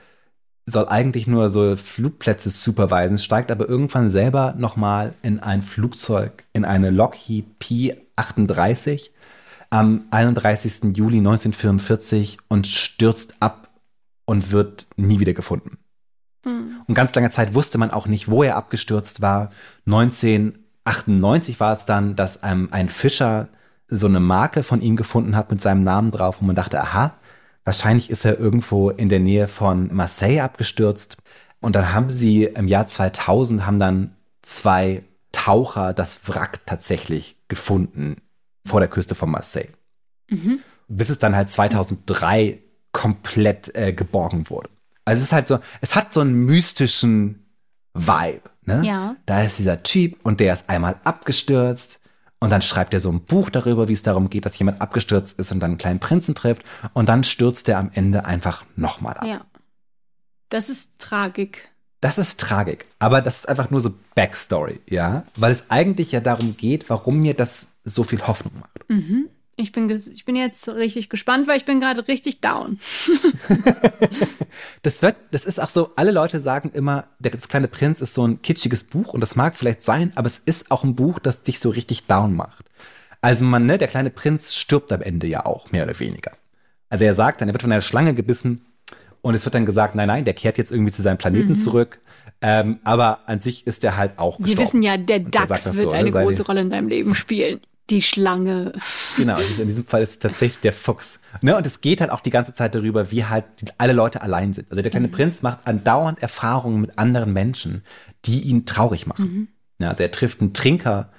soll 0.66 0.88
eigentlich 0.88 1.28
nur 1.28 1.48
so 1.48 1.76
Flugplätze 1.76 2.50
supervisen, 2.50 3.18
steigt 3.18 3.52
aber 3.52 3.68
irgendwann 3.68 4.10
selber 4.10 4.54
nochmal 4.58 5.14
in 5.22 5.38
ein 5.38 5.62
Flugzeug, 5.62 6.42
in 6.52 6.64
eine 6.64 6.90
Lockheed 6.90 7.58
P-38 7.60 9.10
am 9.70 10.06
31. 10.10 10.96
Juli 10.96 11.18
1944 11.18 12.38
und 12.48 12.66
stürzt 12.66 13.36
ab 13.40 13.70
und 14.24 14.50
wird 14.50 14.88
nie 14.96 15.20
wieder 15.20 15.34
gefunden. 15.34 15.78
Und 16.86 16.94
ganz 16.94 17.14
lange 17.14 17.30
Zeit 17.30 17.54
wusste 17.54 17.78
man 17.78 17.90
auch 17.90 18.06
nicht, 18.06 18.28
wo 18.28 18.42
er 18.42 18.56
abgestürzt 18.56 19.20
war. 19.20 19.50
1998 19.86 21.58
war 21.60 21.72
es 21.72 21.84
dann, 21.84 22.14
dass 22.14 22.40
ähm, 22.42 22.68
ein 22.70 22.88
Fischer 22.88 23.48
so 23.88 24.06
eine 24.06 24.20
Marke 24.20 24.62
von 24.62 24.80
ihm 24.80 24.96
gefunden 24.96 25.36
hat 25.36 25.50
mit 25.50 25.60
seinem 25.60 25.84
Namen 25.84 26.10
drauf 26.10 26.40
und 26.40 26.46
man 26.46 26.56
dachte, 26.56 26.80
aha, 26.80 27.14
wahrscheinlich 27.64 28.10
ist 28.10 28.24
er 28.24 28.38
irgendwo 28.38 28.90
in 28.90 29.08
der 29.08 29.20
Nähe 29.20 29.48
von 29.48 29.92
Marseille 29.94 30.40
abgestürzt. 30.40 31.18
Und 31.60 31.74
dann 31.74 31.92
haben 31.92 32.10
sie 32.10 32.44
im 32.44 32.68
Jahr 32.68 32.86
2000 32.86 33.66
haben 33.66 33.78
dann 33.78 34.16
zwei 34.42 35.02
Taucher 35.32 35.92
das 35.92 36.28
Wrack 36.28 36.60
tatsächlich 36.64 37.36
gefunden 37.48 38.16
vor 38.64 38.80
der 38.80 38.88
Küste 38.88 39.14
von 39.14 39.30
Marseille. 39.30 39.68
Bis 40.88 41.08
es 41.08 41.18
dann 41.18 41.34
halt 41.34 41.50
2003 41.50 42.58
komplett 42.92 43.74
äh, 43.74 43.92
geborgen 43.92 44.48
wurde. 44.48 44.68
Also 45.06 45.20
es 45.20 45.26
ist 45.28 45.32
halt 45.32 45.48
so, 45.48 45.60
es 45.80 45.96
hat 45.96 46.12
so 46.12 46.20
einen 46.20 46.44
mystischen 46.44 47.46
Vibe. 47.94 48.42
Ne? 48.66 48.82
Ja. 48.84 49.16
Da 49.24 49.42
ist 49.42 49.58
dieser 49.58 49.82
Typ 49.82 50.18
und 50.24 50.40
der 50.40 50.52
ist 50.52 50.68
einmal 50.68 50.96
abgestürzt 51.04 52.00
und 52.40 52.50
dann 52.50 52.60
schreibt 52.60 52.92
er 52.92 53.00
so 53.00 53.10
ein 53.10 53.20
Buch 53.20 53.48
darüber, 53.48 53.88
wie 53.88 53.92
es 53.92 54.02
darum 54.02 54.28
geht, 54.28 54.44
dass 54.44 54.58
jemand 54.58 54.80
abgestürzt 54.80 55.38
ist 55.38 55.52
und 55.52 55.60
dann 55.60 55.70
einen 55.70 55.78
kleinen 55.78 56.00
Prinzen 56.00 56.34
trifft 56.34 56.62
und 56.92 57.08
dann 57.08 57.24
stürzt 57.24 57.68
er 57.68 57.78
am 57.78 57.90
Ende 57.94 58.24
einfach 58.26 58.64
nochmal 58.74 59.16
ab. 59.16 59.24
Ja. 59.24 59.46
Das 60.48 60.68
ist 60.68 60.98
Tragik. 60.98 61.70
Das 62.00 62.18
ist 62.18 62.38
Tragik, 62.38 62.86
aber 62.98 63.22
das 63.22 63.38
ist 63.38 63.48
einfach 63.48 63.70
nur 63.70 63.80
so 63.80 63.94
Backstory, 64.14 64.80
ja, 64.86 65.24
weil 65.34 65.50
es 65.50 65.70
eigentlich 65.70 66.12
ja 66.12 66.20
darum 66.20 66.56
geht, 66.56 66.90
warum 66.90 67.20
mir 67.20 67.34
das 67.34 67.68
so 67.84 68.04
viel 68.04 68.20
Hoffnung 68.26 68.52
macht. 68.60 68.90
Mhm. 68.90 69.28
Ich 69.58 69.72
bin, 69.72 69.88
ich 69.90 70.24
bin 70.26 70.36
jetzt 70.36 70.68
richtig 70.68 71.08
gespannt, 71.08 71.48
weil 71.48 71.56
ich 71.56 71.64
bin 71.64 71.80
gerade 71.80 72.06
richtig 72.08 72.40
down. 72.40 72.78
Das 74.82 75.02
wird, 75.02 75.16
das 75.32 75.44
ist 75.44 75.60
auch 75.60 75.68
so, 75.68 75.90
alle 75.96 76.12
Leute 76.12 76.40
sagen 76.40 76.70
immer, 76.72 77.04
der 77.18 77.32
das 77.32 77.48
kleine 77.48 77.68
Prinz 77.68 78.00
ist 78.00 78.14
so 78.14 78.26
ein 78.26 78.40
kitschiges 78.40 78.84
Buch 78.84 79.12
und 79.12 79.20
das 79.20 79.36
mag 79.36 79.54
vielleicht 79.54 79.82
sein, 79.82 80.12
aber 80.14 80.26
es 80.26 80.38
ist 80.38 80.70
auch 80.70 80.82
ein 80.84 80.94
Buch, 80.94 81.18
das 81.18 81.42
dich 81.42 81.58
so 81.60 81.68
richtig 81.70 82.06
down 82.06 82.34
macht. 82.34 82.64
Also 83.20 83.44
man, 83.44 83.66
ne, 83.66 83.76
der 83.76 83.88
kleine 83.88 84.10
Prinz 84.10 84.54
stirbt 84.54 84.92
am 84.92 85.02
Ende 85.02 85.26
ja 85.26 85.44
auch, 85.44 85.72
mehr 85.72 85.84
oder 85.84 85.98
weniger. 85.98 86.32
Also 86.88 87.04
er 87.04 87.14
sagt 87.14 87.40
dann, 87.40 87.48
er 87.48 87.54
wird 87.54 87.62
von 87.62 87.72
einer 87.72 87.82
Schlange 87.82 88.14
gebissen 88.14 88.64
und 89.20 89.34
es 89.34 89.44
wird 89.44 89.54
dann 89.54 89.66
gesagt, 89.66 89.94
nein, 89.94 90.08
nein, 90.08 90.24
der 90.24 90.34
kehrt 90.34 90.56
jetzt 90.58 90.70
irgendwie 90.72 90.92
zu 90.92 91.02
seinem 91.02 91.18
Planeten 91.18 91.56
zurück. 91.56 91.98
Ähm, 92.40 92.78
aber 92.84 93.20
an 93.28 93.40
sich 93.40 93.66
ist 93.66 93.82
er 93.84 93.96
halt 93.96 94.18
auch 94.18 94.38
Wir 94.38 94.44
gestorben. 94.46 94.66
wissen 94.68 94.82
ja, 94.82 94.96
der 94.96 95.16
er 95.16 95.22
das 95.24 95.50
wird 95.66 95.74
so, 95.74 95.90
ne, 95.90 95.96
eine 95.98 96.12
seine- 96.12 96.24
große 96.26 96.46
Rolle 96.46 96.60
in 96.62 96.70
deinem 96.70 96.88
Leben 96.88 97.14
spielen. 97.14 97.60
Die 97.88 98.02
Schlange. 98.02 98.72
Genau, 99.16 99.38
ist 99.38 99.60
in 99.60 99.68
diesem 99.68 99.86
Fall 99.86 100.02
ist 100.02 100.10
es 100.10 100.18
tatsächlich 100.18 100.60
der 100.60 100.72
Fuchs. 100.72 101.20
Ne? 101.40 101.56
Und 101.56 101.66
es 101.66 101.80
geht 101.80 102.00
halt 102.00 102.10
auch 102.10 102.20
die 102.20 102.30
ganze 102.30 102.52
Zeit 102.52 102.74
darüber, 102.74 103.12
wie 103.12 103.24
halt 103.24 103.44
alle 103.78 103.92
Leute 103.92 104.22
allein 104.22 104.54
sind. 104.54 104.70
Also 104.70 104.82
der 104.82 104.90
kleine 104.90 105.08
Prinz 105.08 105.42
macht 105.42 105.60
andauernd 105.66 106.20
Erfahrungen 106.20 106.80
mit 106.80 106.98
anderen 106.98 107.32
Menschen, 107.32 107.84
die 108.24 108.42
ihn 108.42 108.66
traurig 108.66 109.06
machen. 109.06 109.48
Ja, 109.78 109.90
also 109.90 110.02
er 110.02 110.10
trifft 110.10 110.40
einen 110.40 110.52
Trinker 110.52 111.12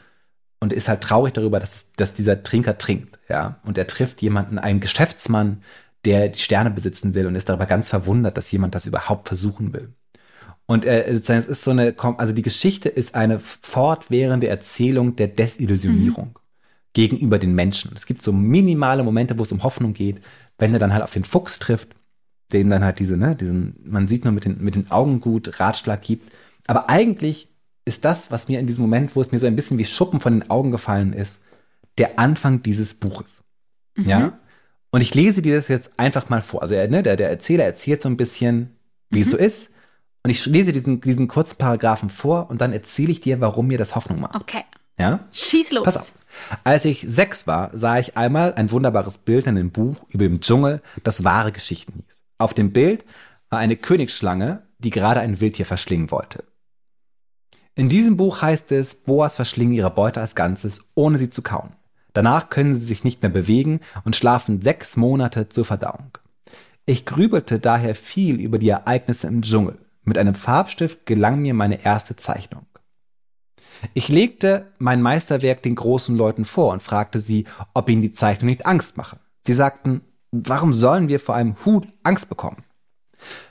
und 0.59 0.73
ist 0.73 0.89
halt 0.89 1.01
traurig 1.01 1.33
darüber, 1.33 1.59
dass, 1.59 1.93
dass 1.93 2.13
dieser 2.13 2.43
Trinker 2.43 2.77
trinkt. 2.77 3.17
Ja, 3.29 3.59
und 3.63 3.77
er 3.77 3.87
trifft 3.87 4.21
jemanden, 4.21 4.59
einen 4.59 4.79
Geschäftsmann, 4.79 5.61
der 6.03 6.29
die 6.29 6.39
Sterne 6.39 6.71
besitzen 6.71 7.15
will 7.15 7.27
und 7.27 7.35
ist 7.35 7.47
darüber 7.47 7.65
ganz 7.65 7.89
verwundert, 7.89 8.35
dass 8.37 8.51
jemand 8.51 8.75
das 8.75 8.85
überhaupt 8.85 9.27
versuchen 9.27 9.73
will. 9.73 9.93
Und 10.65 10.85
äh, 10.85 11.05
sozusagen, 11.13 11.39
es 11.39 11.47
ist 11.47 11.63
so 11.63 11.71
eine, 11.71 11.95
also 11.97 12.33
die 12.33 12.41
Geschichte 12.41 12.89
ist 12.89 13.15
eine 13.15 13.39
fortwährende 13.39 14.47
Erzählung 14.47 15.15
der 15.15 15.29
Desillusionierung 15.29 16.37
gegenüber 16.97 17.37
den 17.37 17.53
Menschen. 17.53 17.91
Es 17.93 18.07
gibt 18.07 18.23
so 18.23 18.33
minimale 18.33 19.03
Momente, 19.03 19.37
wo 19.37 19.43
es 19.43 19.51
um 19.51 19.61
Hoffnung 19.61 19.93
geht, 19.93 20.19
wenn 20.57 20.73
er 20.73 20.79
dann 20.79 20.93
halt 20.93 21.03
auf 21.03 21.11
den 21.11 21.23
Fuchs 21.23 21.59
trifft, 21.59 21.89
dem 22.51 22.71
dann 22.71 22.83
halt 22.83 22.97
diese, 22.97 23.17
ne, 23.17 23.35
diesen, 23.35 23.75
man 23.83 24.07
sieht 24.07 24.23
nur 24.23 24.33
mit 24.33 24.45
den, 24.45 24.63
mit 24.63 24.75
den 24.75 24.89
Augen 24.89 25.21
gut, 25.21 25.59
Ratschlag 25.59 26.01
gibt. 26.01 26.33
Aber 26.65 26.89
eigentlich 26.89 27.49
ist 27.85 28.03
das, 28.03 28.31
was 28.31 28.47
mir 28.47 28.59
in 28.59 28.65
diesem 28.65 28.81
Moment, 28.81 29.15
wo 29.15 29.21
es 29.21 29.31
mir 29.31 29.37
so 29.37 29.45
ein 29.45 29.55
bisschen 29.55 29.77
wie 29.77 29.85
Schuppen 29.85 30.19
von 30.19 30.39
den 30.39 30.49
Augen 30.49 30.71
gefallen 30.71 31.13
ist, 31.13 31.39
der 31.99 32.17
Anfang 32.17 32.63
dieses 32.63 32.95
Buches. 32.95 33.43
Ja? 33.95 34.39
Und 34.89 35.01
ich 35.01 35.13
lese 35.13 35.43
dir 35.43 35.55
das 35.55 35.67
jetzt 35.67 35.99
einfach 35.99 36.29
mal 36.29 36.41
vor. 36.41 36.63
Also 36.63 36.73
er, 36.73 36.87
ne, 36.87 37.03
der, 37.03 37.15
der 37.15 37.29
Erzähler 37.29 37.65
erzählt 37.65 38.01
so 38.01 38.09
ein 38.09 38.17
bisschen, 38.17 38.75
wie 39.11 39.21
es 39.21 39.29
so 39.29 39.37
ist. 39.37 39.69
Und 40.23 40.31
ich 40.31 40.43
lese 40.47 40.71
diesen, 40.71 40.99
diesen 40.99 41.27
kurzen 41.27 41.59
Paragraphen 41.59 42.09
vor 42.09 42.49
und 42.49 42.59
dann 42.59 42.73
erzähle 42.73 43.11
ich 43.11 43.21
dir, 43.21 43.39
warum 43.39 43.67
mir 43.67 43.77
das 43.77 43.95
Hoffnung 43.95 44.19
macht. 44.19 44.35
Okay. 44.35 44.63
Ja? 44.97 45.27
Schieß 45.31 45.73
los. 45.73 45.83
Pass 45.83 45.97
auf. 45.97 46.11
Als 46.63 46.85
ich 46.85 47.05
sechs 47.07 47.47
war, 47.47 47.69
sah 47.73 47.99
ich 47.99 48.17
einmal 48.17 48.53
ein 48.53 48.71
wunderbares 48.71 49.17
Bild 49.17 49.47
in 49.47 49.57
einem 49.57 49.71
Buch 49.71 50.05
über 50.09 50.27
den 50.27 50.41
Dschungel, 50.41 50.81
das 51.03 51.23
wahre 51.23 51.51
Geschichten 51.51 52.03
hieß. 52.05 52.23
Auf 52.37 52.53
dem 52.53 52.71
Bild 52.71 53.05
war 53.49 53.59
eine 53.59 53.75
Königsschlange, 53.75 54.63
die 54.79 54.89
gerade 54.89 55.19
ein 55.19 55.39
Wildtier 55.39 55.65
verschlingen 55.65 56.11
wollte. 56.11 56.43
In 57.75 57.89
diesem 57.89 58.17
Buch 58.17 58.41
heißt 58.41 58.71
es, 58.71 58.95
Boas 58.95 59.35
verschlingen 59.35 59.73
ihre 59.73 59.91
Beute 59.91 60.19
als 60.19 60.35
Ganzes, 60.35 60.81
ohne 60.95 61.17
sie 61.17 61.29
zu 61.29 61.41
kauen. 61.41 61.73
Danach 62.13 62.49
können 62.49 62.73
sie 62.73 62.83
sich 62.83 63.03
nicht 63.03 63.21
mehr 63.21 63.29
bewegen 63.29 63.81
und 64.03 64.15
schlafen 64.15 64.61
sechs 64.61 64.97
Monate 64.97 65.49
zur 65.49 65.65
Verdauung. 65.65 66.17
Ich 66.87 67.05
grübelte 67.05 67.59
daher 67.59 67.93
viel 67.93 68.39
über 68.39 68.57
die 68.57 68.69
Ereignisse 68.69 69.27
im 69.27 69.41
Dschungel. 69.43 69.77
Mit 70.03 70.17
einem 70.17 70.33
Farbstift 70.33 71.05
gelang 71.05 71.41
mir 71.41 71.53
meine 71.53 71.83
erste 71.83 72.15
Zeichnung. 72.15 72.65
Ich 73.97 74.09
legte 74.09 74.67
mein 74.77 75.01
Meisterwerk 75.01 75.63
den 75.63 75.73
großen 75.73 76.15
Leuten 76.15 76.45
vor 76.45 76.71
und 76.71 76.83
fragte 76.83 77.19
sie, 77.19 77.45
ob 77.73 77.89
ihnen 77.89 78.03
die 78.03 78.11
Zeichnung 78.11 78.45
nicht 78.45 78.67
Angst 78.67 78.95
mache. 78.95 79.17
Sie 79.41 79.55
sagten, 79.55 80.01
warum 80.29 80.71
sollen 80.71 81.07
wir 81.07 81.19
vor 81.19 81.33
einem 81.33 81.55
Hut 81.65 81.87
Angst 82.03 82.29
bekommen? 82.29 82.63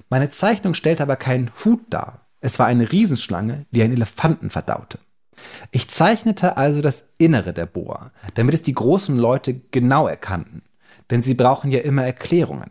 Meine 0.09 0.29
Zeichnung 0.29 0.75
stellte 0.75 1.03
aber 1.03 1.17
keinen 1.17 1.51
Hut 1.65 1.81
dar. 1.91 2.29
Es 2.39 2.61
war 2.61 2.67
eine 2.67 2.93
Riesenschlange, 2.93 3.67
die 3.73 3.83
einen 3.83 3.95
Elefanten 3.95 4.51
verdaute. 4.51 5.01
Ich 5.73 5.89
zeichnete 5.89 6.57
also 6.57 6.81
das 6.81 7.09
Innere 7.19 7.53
der 7.53 7.67
Boa, 7.67 8.13
damit 8.37 8.55
es 8.55 8.63
die 8.63 8.75
großen 8.75 9.19
Leute 9.19 9.53
genau 9.73 10.07
erkannten, 10.07 10.63
denn 11.11 11.25
sie 11.25 11.35
brauchen 11.35 11.73
ja 11.73 11.81
immer 11.81 12.05
Erklärungen. 12.05 12.71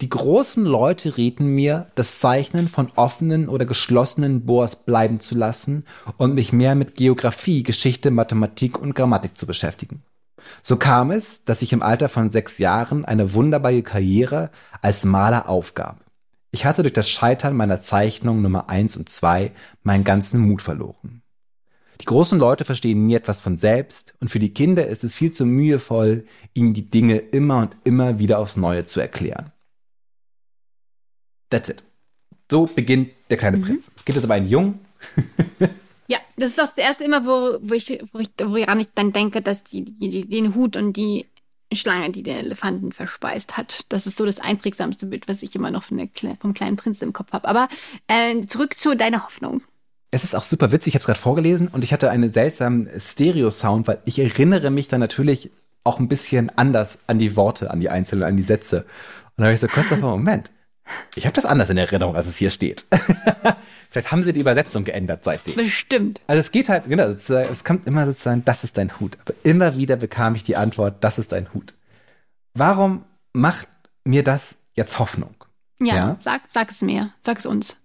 Die 0.00 0.08
großen 0.08 0.64
Leute 0.64 1.16
rieten 1.16 1.46
mir, 1.46 1.86
das 1.94 2.18
Zeichnen 2.18 2.68
von 2.68 2.90
offenen 2.96 3.48
oder 3.48 3.64
geschlossenen 3.64 4.44
Boas 4.44 4.84
bleiben 4.84 5.20
zu 5.20 5.36
lassen 5.36 5.84
und 6.16 6.34
mich 6.34 6.52
mehr 6.52 6.74
mit 6.74 6.96
Geographie, 6.96 7.62
Geschichte, 7.62 8.10
Mathematik 8.10 8.76
und 8.78 8.94
Grammatik 8.94 9.38
zu 9.38 9.46
beschäftigen. 9.46 10.02
So 10.62 10.76
kam 10.76 11.10
es, 11.10 11.44
dass 11.44 11.62
ich 11.62 11.72
im 11.72 11.82
Alter 11.82 12.08
von 12.08 12.30
sechs 12.30 12.58
Jahren 12.58 13.04
eine 13.04 13.34
wunderbare 13.34 13.82
Karriere 13.82 14.50
als 14.82 15.04
Maler 15.04 15.48
aufgab. 15.48 16.00
Ich 16.50 16.64
hatte 16.64 16.82
durch 16.82 16.92
das 16.92 17.08
Scheitern 17.08 17.56
meiner 17.56 17.80
Zeichnung 17.80 18.42
Nummer 18.42 18.68
eins 18.68 18.96
und 18.96 19.08
zwei 19.08 19.52
meinen 19.82 20.04
ganzen 20.04 20.40
Mut 20.40 20.60
verloren. 20.60 21.22
Die 22.00 22.04
großen 22.04 22.38
Leute 22.38 22.64
verstehen 22.64 23.06
nie 23.06 23.14
etwas 23.14 23.40
von 23.40 23.56
selbst 23.56 24.14
und 24.20 24.28
für 24.28 24.40
die 24.40 24.52
Kinder 24.52 24.86
ist 24.86 25.04
es 25.04 25.14
viel 25.14 25.30
zu 25.30 25.46
mühevoll, 25.46 26.26
ihnen 26.52 26.74
die 26.74 26.90
Dinge 26.90 27.16
immer 27.16 27.58
und 27.58 27.76
immer 27.84 28.18
wieder 28.18 28.38
aufs 28.38 28.56
Neue 28.56 28.84
zu 28.84 29.00
erklären. 29.00 29.52
That's 31.54 31.68
it. 31.68 31.84
So 32.50 32.66
beginnt 32.66 33.10
der 33.30 33.36
kleine 33.36 33.58
Prinz. 33.58 33.88
Es 33.94 34.04
geht 34.04 34.16
jetzt 34.16 34.24
aber 34.24 34.34
einen 34.34 34.48
Jungen. 34.48 34.80
Ja, 36.06 36.18
das 36.36 36.50
ist 36.50 36.60
auch 36.60 36.66
das 36.66 36.76
erste 36.76 37.04
immer, 37.04 37.24
wo, 37.24 37.58
wo 37.62 37.72
ich, 37.72 37.98
wo 38.12 38.18
ich, 38.18 38.28
woran 38.38 38.78
ich 38.78 38.88
dann 38.94 39.14
denke, 39.14 39.40
dass 39.40 39.64
die, 39.64 39.86
die, 39.86 40.28
den 40.28 40.54
Hut 40.54 40.76
und 40.76 40.98
die 40.98 41.24
Schlange, 41.72 42.10
die 42.10 42.22
den 42.22 42.36
Elefanten 42.36 42.92
verspeist 42.92 43.56
hat. 43.56 43.86
Das 43.88 44.06
ist 44.06 44.18
so 44.18 44.26
das 44.26 44.38
einprägsamste 44.38 45.06
Bild, 45.06 45.28
was 45.28 45.42
ich 45.42 45.54
immer 45.54 45.70
noch 45.70 45.84
von 45.84 45.96
der, 45.96 46.08
vom 46.38 46.52
kleinen 46.52 46.76
Prinz 46.76 47.00
im 47.00 47.14
Kopf 47.14 47.32
habe. 47.32 47.48
Aber 47.48 47.68
äh, 48.06 48.44
zurück 48.44 48.78
zu 48.78 48.94
deiner 48.94 49.24
Hoffnung. 49.24 49.62
Es 50.10 50.24
ist 50.24 50.36
auch 50.36 50.42
super 50.42 50.72
witzig, 50.72 50.88
ich 50.88 50.94
habe 50.96 51.00
es 51.00 51.06
gerade 51.06 51.20
vorgelesen 51.20 51.68
und 51.68 51.82
ich 51.82 51.94
hatte 51.94 52.10
einen 52.10 52.30
seltsamen 52.30 52.90
Stereo-Sound, 53.00 53.88
weil 53.88 54.02
ich 54.04 54.18
erinnere 54.18 54.70
mich 54.70 54.88
dann 54.88 55.00
natürlich 55.00 55.50
auch 55.84 55.98
ein 55.98 56.08
bisschen 56.08 56.50
anders 56.50 56.98
an 57.06 57.18
die 57.18 57.34
Worte, 57.34 57.70
an 57.70 57.80
die 57.80 57.88
einzelnen, 57.88 58.24
an 58.24 58.36
die 58.36 58.42
Sätze. 58.42 58.82
Und 58.82 59.38
dann 59.38 59.46
habe 59.46 59.54
ich 59.54 59.60
so 59.60 59.68
kurz 59.68 59.88
davor, 59.88 60.10
Moment, 60.18 60.50
ich 61.14 61.24
habe 61.26 61.34
das 61.34 61.44
anders 61.44 61.70
in 61.70 61.78
Erinnerung, 61.78 62.16
als 62.16 62.26
es 62.26 62.36
hier 62.36 62.50
steht. 62.50 62.84
Vielleicht 63.90 64.10
haben 64.10 64.22
sie 64.22 64.32
die 64.32 64.40
Übersetzung 64.40 64.84
geändert 64.84 65.24
seitdem. 65.24 65.54
Bestimmt. 65.54 66.20
Also 66.26 66.40
es 66.40 66.50
geht 66.50 66.68
halt, 66.68 66.88
genau, 66.88 67.04
es, 67.04 67.30
es 67.30 67.64
kommt 67.64 67.86
immer 67.86 68.06
sozusagen, 68.06 68.44
das 68.44 68.64
ist 68.64 68.76
dein 68.76 68.98
Hut. 68.98 69.16
Aber 69.24 69.34
immer 69.44 69.76
wieder 69.76 69.96
bekam 69.96 70.34
ich 70.34 70.42
die 70.42 70.56
Antwort, 70.56 71.02
das 71.02 71.18
ist 71.18 71.32
dein 71.32 71.52
Hut. 71.54 71.74
Warum 72.54 73.04
macht 73.32 73.68
mir 74.04 74.22
das 74.22 74.56
jetzt 74.74 74.98
Hoffnung? 74.98 75.34
Ja, 75.80 75.94
Ja. 75.94 76.16
Sag, 76.20 76.42
sag 76.48 76.70
es 76.70 76.82
mir. 76.82 77.12
Sag 77.20 77.38
es 77.38 77.46
uns. 77.46 77.76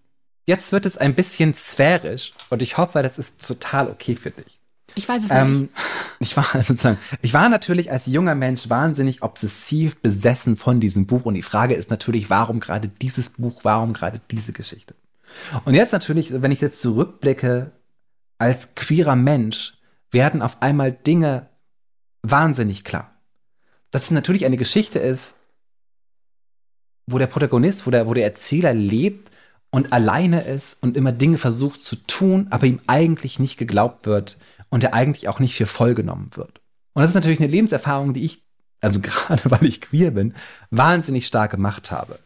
Jetzt 0.45 0.71
wird 0.71 0.85
es 0.85 0.97
ein 0.97 1.13
bisschen 1.13 1.53
sphärisch 1.53 2.31
und 2.49 2.61
ich 2.61 2.77
hoffe, 2.77 3.03
das 3.03 3.19
ist 3.19 3.45
total 3.45 3.87
okay 3.89 4.15
für 4.15 4.31
dich. 4.31 4.58
Ich 4.95 5.07
weiß 5.07 5.23
es 5.23 5.29
nicht. 5.29 5.39
Ähm, 5.39 5.69
ich 6.19 6.35
war 6.35 6.45
sozusagen, 6.61 6.97
ich 7.21 7.33
war 7.33 7.49
natürlich 7.49 7.91
als 7.91 8.05
junger 8.07 8.35
Mensch 8.35 8.69
wahnsinnig 8.69 9.21
obsessiv 9.21 9.97
besessen 10.01 10.57
von 10.57 10.79
diesem 10.79 11.05
Buch 11.05 11.25
und 11.25 11.35
die 11.35 11.41
Frage 11.41 11.75
ist 11.75 11.89
natürlich, 11.89 12.29
warum 12.29 12.59
gerade 12.59 12.87
dieses 12.87 13.31
Buch, 13.31 13.61
warum 13.63 13.93
gerade 13.93 14.21
diese 14.31 14.53
Geschichte? 14.53 14.95
Und 15.65 15.73
jetzt 15.73 15.93
natürlich, 15.93 16.41
wenn 16.41 16.51
ich 16.51 16.61
jetzt 16.61 16.81
zurückblicke, 16.81 17.71
als 18.37 18.75
queerer 18.75 19.15
Mensch 19.15 19.77
werden 20.11 20.41
auf 20.41 20.61
einmal 20.61 20.91
Dinge 20.91 21.49
wahnsinnig 22.23 22.83
klar. 22.83 23.13
Dass 23.91 24.03
es 24.03 24.11
natürlich 24.11 24.45
eine 24.45 24.57
Geschichte 24.57 24.99
ist, 24.99 25.35
wo 27.05 27.17
der 27.17 27.27
Protagonist, 27.27 27.85
wo 27.85 27.91
der, 27.91 28.07
wo 28.07 28.13
der 28.13 28.25
Erzähler 28.25 28.73
lebt 28.73 29.28
und 29.71 29.93
alleine 29.93 30.41
ist 30.41 30.81
und 30.81 30.97
immer 30.97 31.11
Dinge 31.11 31.37
versucht 31.37 31.83
zu 31.83 31.95
tun, 31.95 32.47
aber 32.49 32.65
ihm 32.65 32.79
eigentlich 32.87 33.39
nicht 33.39 33.57
geglaubt 33.57 34.05
wird 34.05 34.37
und 34.69 34.83
er 34.83 34.93
eigentlich 34.93 35.27
auch 35.27 35.39
nicht 35.39 35.55
für 35.55 35.65
voll 35.65 35.95
genommen 35.95 36.31
wird. 36.35 36.61
Und 36.93 37.01
das 37.01 37.09
ist 37.11 37.15
natürlich 37.15 37.39
eine 37.39 37.49
Lebenserfahrung, 37.49 38.13
die 38.13 38.23
ich, 38.23 38.43
also 38.81 38.99
gerade 39.01 39.41
weil 39.45 39.65
ich 39.65 39.81
queer 39.81 40.11
bin, 40.11 40.33
wahnsinnig 40.71 41.25
stark 41.25 41.51
gemacht 41.51 41.91
habe. 41.91 42.19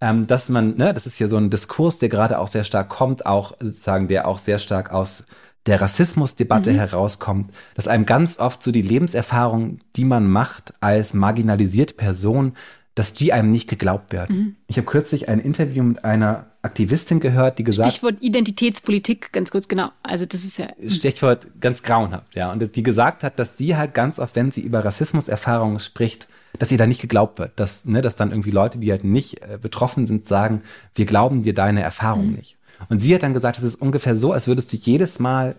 Ähm, 0.00 0.28
dass 0.28 0.48
man, 0.48 0.76
ne, 0.76 0.94
das 0.94 1.06
ist 1.06 1.18
ja 1.18 1.26
so 1.26 1.36
ein 1.36 1.50
Diskurs, 1.50 1.98
der 1.98 2.08
gerade 2.08 2.38
auch 2.38 2.46
sehr 2.46 2.62
stark 2.62 2.88
kommt, 2.88 3.26
auch 3.26 3.56
sozusagen, 3.60 4.06
der 4.06 4.28
auch 4.28 4.38
sehr 4.38 4.60
stark 4.60 4.92
aus 4.92 5.24
der 5.66 5.80
Rassismusdebatte 5.80 6.72
herauskommt, 6.72 7.52
dass 7.74 7.88
einem 7.88 8.06
ganz 8.06 8.38
oft 8.38 8.62
so 8.62 8.70
die 8.70 8.82
Lebenserfahrung, 8.82 9.80
die 9.96 10.04
man 10.04 10.28
macht 10.28 10.72
als 10.80 11.14
marginalisierte 11.14 11.94
Person, 11.94 12.54
dass 12.94 13.12
die 13.12 13.32
einem 13.32 13.50
nicht 13.50 13.68
geglaubt 13.68 14.12
werden. 14.12 14.36
Mhm. 14.36 14.56
Ich 14.66 14.76
habe 14.76 14.86
kürzlich 14.86 15.28
ein 15.28 15.40
Interview 15.40 15.82
mit 15.82 16.04
einer 16.04 16.46
Aktivistin 16.62 17.20
gehört, 17.20 17.58
die 17.58 17.64
gesagt 17.64 17.90
Stichwort 17.90 18.16
Identitätspolitik, 18.20 19.32
ganz 19.32 19.50
kurz, 19.50 19.68
genau. 19.68 19.90
Also 20.02 20.26
das 20.26 20.44
ist 20.44 20.58
ja. 20.58 20.66
Stichwort 20.86 21.46
ganz 21.60 21.82
grauenhaft, 21.82 22.34
ja. 22.34 22.50
Und 22.50 22.74
die 22.74 22.82
gesagt 22.82 23.22
hat, 23.22 23.38
dass 23.38 23.56
sie 23.56 23.76
halt 23.76 23.94
ganz 23.94 24.18
oft, 24.18 24.34
wenn 24.34 24.50
sie 24.50 24.62
über 24.62 24.84
Rassismuserfahrungen 24.84 25.78
spricht, 25.78 26.28
dass 26.58 26.72
ihr 26.72 26.78
da 26.78 26.86
nicht 26.86 27.00
geglaubt 27.00 27.38
wird. 27.38 27.52
Dass, 27.60 27.84
ne, 27.84 28.02
dass 28.02 28.16
dann 28.16 28.30
irgendwie 28.30 28.50
Leute, 28.50 28.78
die 28.78 28.90
halt 28.90 29.04
nicht 29.04 29.40
äh, 29.42 29.58
betroffen 29.60 30.06
sind, 30.06 30.26
sagen, 30.26 30.62
wir 30.96 31.06
glauben 31.06 31.42
dir 31.42 31.54
deine 31.54 31.82
Erfahrung 31.82 32.30
mhm. 32.30 32.36
nicht. 32.36 32.56
Und 32.88 32.98
sie 32.98 33.14
hat 33.14 33.22
dann 33.22 33.34
gesagt, 33.34 33.58
es 33.58 33.64
ist 33.64 33.76
ungefähr 33.76 34.16
so, 34.16 34.32
als 34.32 34.48
würdest 34.48 34.72
du 34.72 34.76
jedes 34.76 35.18
Mal, 35.18 35.56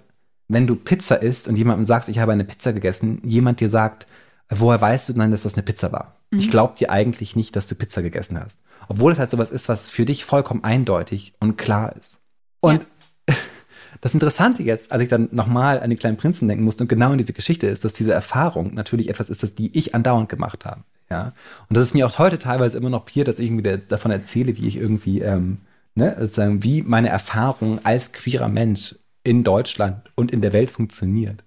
wenn 0.48 0.68
du 0.68 0.76
Pizza 0.76 1.22
isst 1.22 1.48
und 1.48 1.56
jemandem 1.56 1.86
sagst, 1.86 2.10
ich 2.10 2.20
habe 2.20 2.32
eine 2.32 2.46
Pizza 2.46 2.74
gegessen, 2.74 3.22
jemand 3.24 3.60
dir 3.60 3.70
sagt, 3.70 4.08
woher 4.50 4.82
weißt 4.82 5.10
du 5.10 5.14
denn, 5.14 5.32
dass 5.32 5.44
das 5.44 5.54
eine 5.54 5.64
Pizza 5.64 5.92
war? 5.92 6.16
Mhm. 6.32 6.40
Ich 6.40 6.50
glaube 6.50 6.76
dir 6.78 6.90
eigentlich 6.90 7.36
nicht, 7.36 7.56
dass 7.56 7.68
du 7.68 7.76
Pizza 7.76 8.02
gegessen 8.02 8.40
hast. 8.40 8.60
Obwohl 8.88 9.12
es 9.12 9.20
halt 9.20 9.32
sowas 9.32 9.52
ist, 9.52 9.70
was 9.70 9.88
für 9.88 10.06
dich 10.06 10.26
vollkommen 10.26 10.64
eindeutig 10.64 11.34
und 11.40 11.58
klar 11.58 11.96
ist. 11.96 12.20
Und 12.60 12.88
ja. 13.28 13.36
das 14.02 14.14
Interessante 14.14 14.64
jetzt, 14.64 14.92
als 14.92 15.04
ich 15.04 15.10
dann 15.10 15.30
nochmal 15.32 15.80
an 15.80 15.90
den 15.90 16.00
kleinen 16.00 16.18
Prinzen 16.18 16.48
denken 16.48 16.64
musste 16.64 16.84
und 16.84 16.88
genau 16.88 17.12
in 17.12 17.18
diese 17.18 17.34
Geschichte 17.34 17.68
ist, 17.68 17.86
dass 17.86 17.94
diese 17.94 18.14
Erfahrung 18.14 18.74
natürlich 18.74 19.10
etwas 19.10 19.30
ist, 19.30 19.44
das 19.44 19.56
die 19.56 19.78
ich 19.78 19.94
andauernd 19.94 20.30
gemacht 20.30 20.66
habe. 20.66 20.82
Ja. 21.10 21.34
Und 21.68 21.78
das 21.78 21.86
ist 21.86 21.94
mir 21.94 22.08
auch 22.08 22.20
heute 22.20 22.40
teilweise 22.40 22.78
immer 22.78 22.90
noch 22.90 23.06
passiert, 23.06 23.28
dass 23.28 23.40
ich 23.40 23.48
irgendwie 23.48 23.80
davon 23.88 24.12
erzähle, 24.12 24.56
wie 24.58 24.68
ich 24.68 24.78
irgendwie, 24.78 25.22
ähm, 25.22 25.60
ne, 25.96 26.16
sozusagen, 26.20 26.64
wie 26.64 26.82
meine 26.82 27.10
Erfahrung 27.10 27.84
als 27.84 28.12
queerer 28.12 28.50
Mensch 28.50 28.96
in 29.24 29.44
Deutschland 29.44 30.12
und 30.16 30.32
in 30.32 30.42
der 30.42 30.54
Welt 30.54 30.72
funktioniert. 30.72 31.44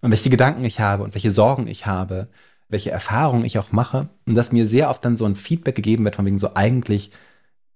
Und 0.00 0.10
welche 0.10 0.30
Gedanken 0.30 0.64
ich 0.64 0.80
habe 0.80 1.02
und 1.02 1.14
welche 1.14 1.30
Sorgen 1.30 1.66
ich 1.66 1.86
habe, 1.86 2.28
welche 2.68 2.90
Erfahrungen 2.90 3.44
ich 3.44 3.58
auch 3.58 3.72
mache. 3.72 4.08
Und 4.26 4.34
dass 4.34 4.52
mir 4.52 4.66
sehr 4.66 4.90
oft 4.90 5.04
dann 5.04 5.16
so 5.16 5.24
ein 5.24 5.36
Feedback 5.36 5.74
gegeben 5.74 6.04
wird, 6.04 6.16
von 6.16 6.26
wegen 6.26 6.38
so 6.38 6.54
eigentlich 6.54 7.10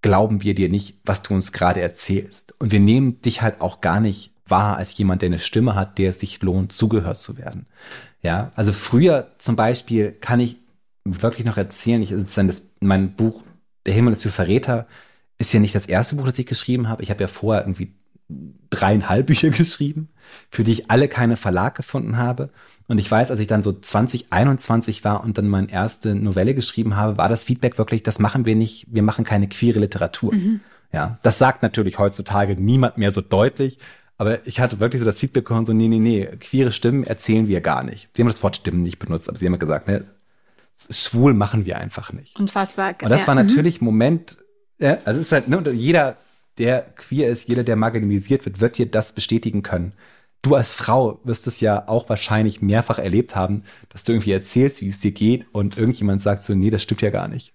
glauben 0.03 0.43
wir 0.43 0.55
dir 0.55 0.69
nicht, 0.69 0.99
was 1.05 1.23
du 1.23 1.35
uns 1.35 1.53
gerade 1.53 1.81
erzählst. 1.81 2.55
Und 2.61 2.73
wir 2.73 2.81
nehmen 2.81 3.21
dich 3.21 3.41
halt 3.41 3.61
auch 3.61 3.81
gar 3.81 4.01
nicht 4.01 4.33
wahr 4.47 4.77
als 4.77 4.97
jemand, 4.99 5.23
der 5.23 5.29
eine 5.29 5.39
Stimme 5.39 5.75
hat, 5.75 5.99
der 5.99 6.11
es 6.11 6.21
sich 6.21 6.43
lohnt, 6.43 6.73
zugehört 6.73 7.19
zu 7.19 7.39
werden. 7.39 7.67
Ja, 8.21 8.53
also 8.55 8.73
früher 8.73 9.33
zum 9.39 9.57
Beispiel 9.57 10.13
kann 10.13 10.41
ich 10.41 10.59
wirklich 11.05 11.47
noch 11.47 11.57
erzählen, 11.57 12.03
ich, 12.03 12.11
das 12.11 12.35
das, 12.35 12.71
mein 12.81 13.15
Buch 13.15 13.43
Der 13.87 13.95
Himmel 13.95 14.13
ist 14.13 14.23
für 14.23 14.31
Verräter 14.31 14.87
ist 15.39 15.53
ja 15.53 15.61
nicht 15.61 15.75
das 15.75 15.87
erste 15.87 16.17
Buch, 16.17 16.27
das 16.27 16.39
ich 16.39 16.47
geschrieben 16.47 16.89
habe. 16.89 17.03
Ich 17.03 17.11
habe 17.11 17.21
ja 17.21 17.27
vorher 17.27 17.63
irgendwie 17.65 17.95
dreieinhalb 18.71 19.27
Bücher 19.27 19.51
geschrieben, 19.51 20.09
für 20.51 20.65
die 20.65 20.73
ich 20.73 20.91
alle 20.91 21.09
keine 21.09 21.37
Verlag 21.37 21.75
gefunden 21.75 22.17
habe. 22.17 22.51
Und 22.89 22.99
ich 22.99 23.11
weiß, 23.11 23.31
als 23.31 23.41
ich 23.41 23.47
dann 23.47 23.63
so 23.63 23.73
2021 23.73 25.05
war 25.05 25.23
und 25.23 25.39
dann 25.39 25.49
meine 25.49 25.71
erste 25.71 26.15
Novelle 26.15 26.55
geschrieben 26.55 26.97
habe, 26.97 27.17
war 27.17 27.29
das 27.29 27.45
Feedback 27.45 27.79
wirklich, 27.79 28.03
das 28.03 28.19
machen 28.19 28.45
wir 28.47 28.57
nicht, 28.57 28.87
wir 28.91 29.03
machen 29.03 29.25
keine 29.25 29.49
queere 29.49 29.79
Literatur. 29.79 30.35
Mhm. 30.35 30.61
Ja, 30.93 31.19
das 31.23 31.39
sagt 31.39 31.63
natürlich 31.63 31.99
heutzutage 31.99 32.55
niemand 32.55 32.99
mehr 32.99 33.11
so 33.11 33.21
deutlich. 33.23 33.79
Aber 34.19 34.47
ich 34.47 34.61
hatte 34.61 34.79
wirklich 34.79 35.01
so 35.01 35.07
das 35.07 35.19
Feedback 35.19 35.45
bekommen, 35.45 35.67
so, 35.67 35.73
nee, 35.73 35.89
nee, 35.89 35.99
nee, 35.99 36.27
queere 36.39 36.71
Stimmen 36.71 37.05
erzählen 37.05 37.49
wir 37.49 37.61
gar 37.61 37.83
nicht. 37.83 38.11
Sie 38.15 38.23
haben 38.23 38.29
das 38.29 38.43
Wort 38.43 38.57
Stimmen 38.57 38.83
nicht 38.83 38.99
benutzt, 38.99 39.29
aber 39.29 39.39
sie 39.39 39.47
haben 39.47 39.59
gesagt, 39.59 39.89
ne, 39.89 40.05
schwul 40.91 41.35
machen 41.35 41.65
wir 41.65 41.79
einfach 41.79 42.13
nicht. 42.13 42.39
Unfassbar. 42.39 42.95
Und 43.03 43.11
das 43.11 43.27
war 43.27 43.35
mhm. 43.35 43.47
natürlich 43.47 43.81
ein 43.81 43.85
Moment, 43.85 44.39
ja, 44.79 44.99
also 45.05 45.19
es 45.19 45.27
ist 45.27 45.33
halt, 45.33 45.49
ne, 45.49 45.63
jeder, 45.73 46.19
der 46.59 46.83
queer 46.97 47.29
ist, 47.29 47.49
jeder, 47.49 47.65
der 47.65 47.77
marginalisiert 47.77 48.45
wird, 48.45 48.61
wird 48.61 48.79
dir 48.79 48.87
das 48.87 49.13
bestätigen 49.13 49.63
können. 49.63 49.93
Du 50.43 50.57
als 50.57 50.73
Frau 50.73 51.21
wirst 51.25 51.47
es 51.47 51.61
ja 51.61 51.87
auch 51.89 52.09
wahrscheinlich 52.09 52.61
mehrfach 52.61 52.99
erlebt 52.99 53.37
haben, 53.37 53.63
dass 53.91 54.03
du 54.03 54.13
irgendwie 54.13 54.33
erzählst, 54.33 54.81
wie 54.81 54.89
es 54.89 54.99
dir 54.99 55.13
geht 55.13 55.47
und 55.53 55.79
irgendjemand 55.79 56.21
sagt 56.21 56.43
so, 56.43 56.55
nee, 56.55 56.71
das 56.71 56.83
stimmt 56.83 57.03
ja 57.03 57.11
gar 57.11 57.29
nicht. 57.29 57.55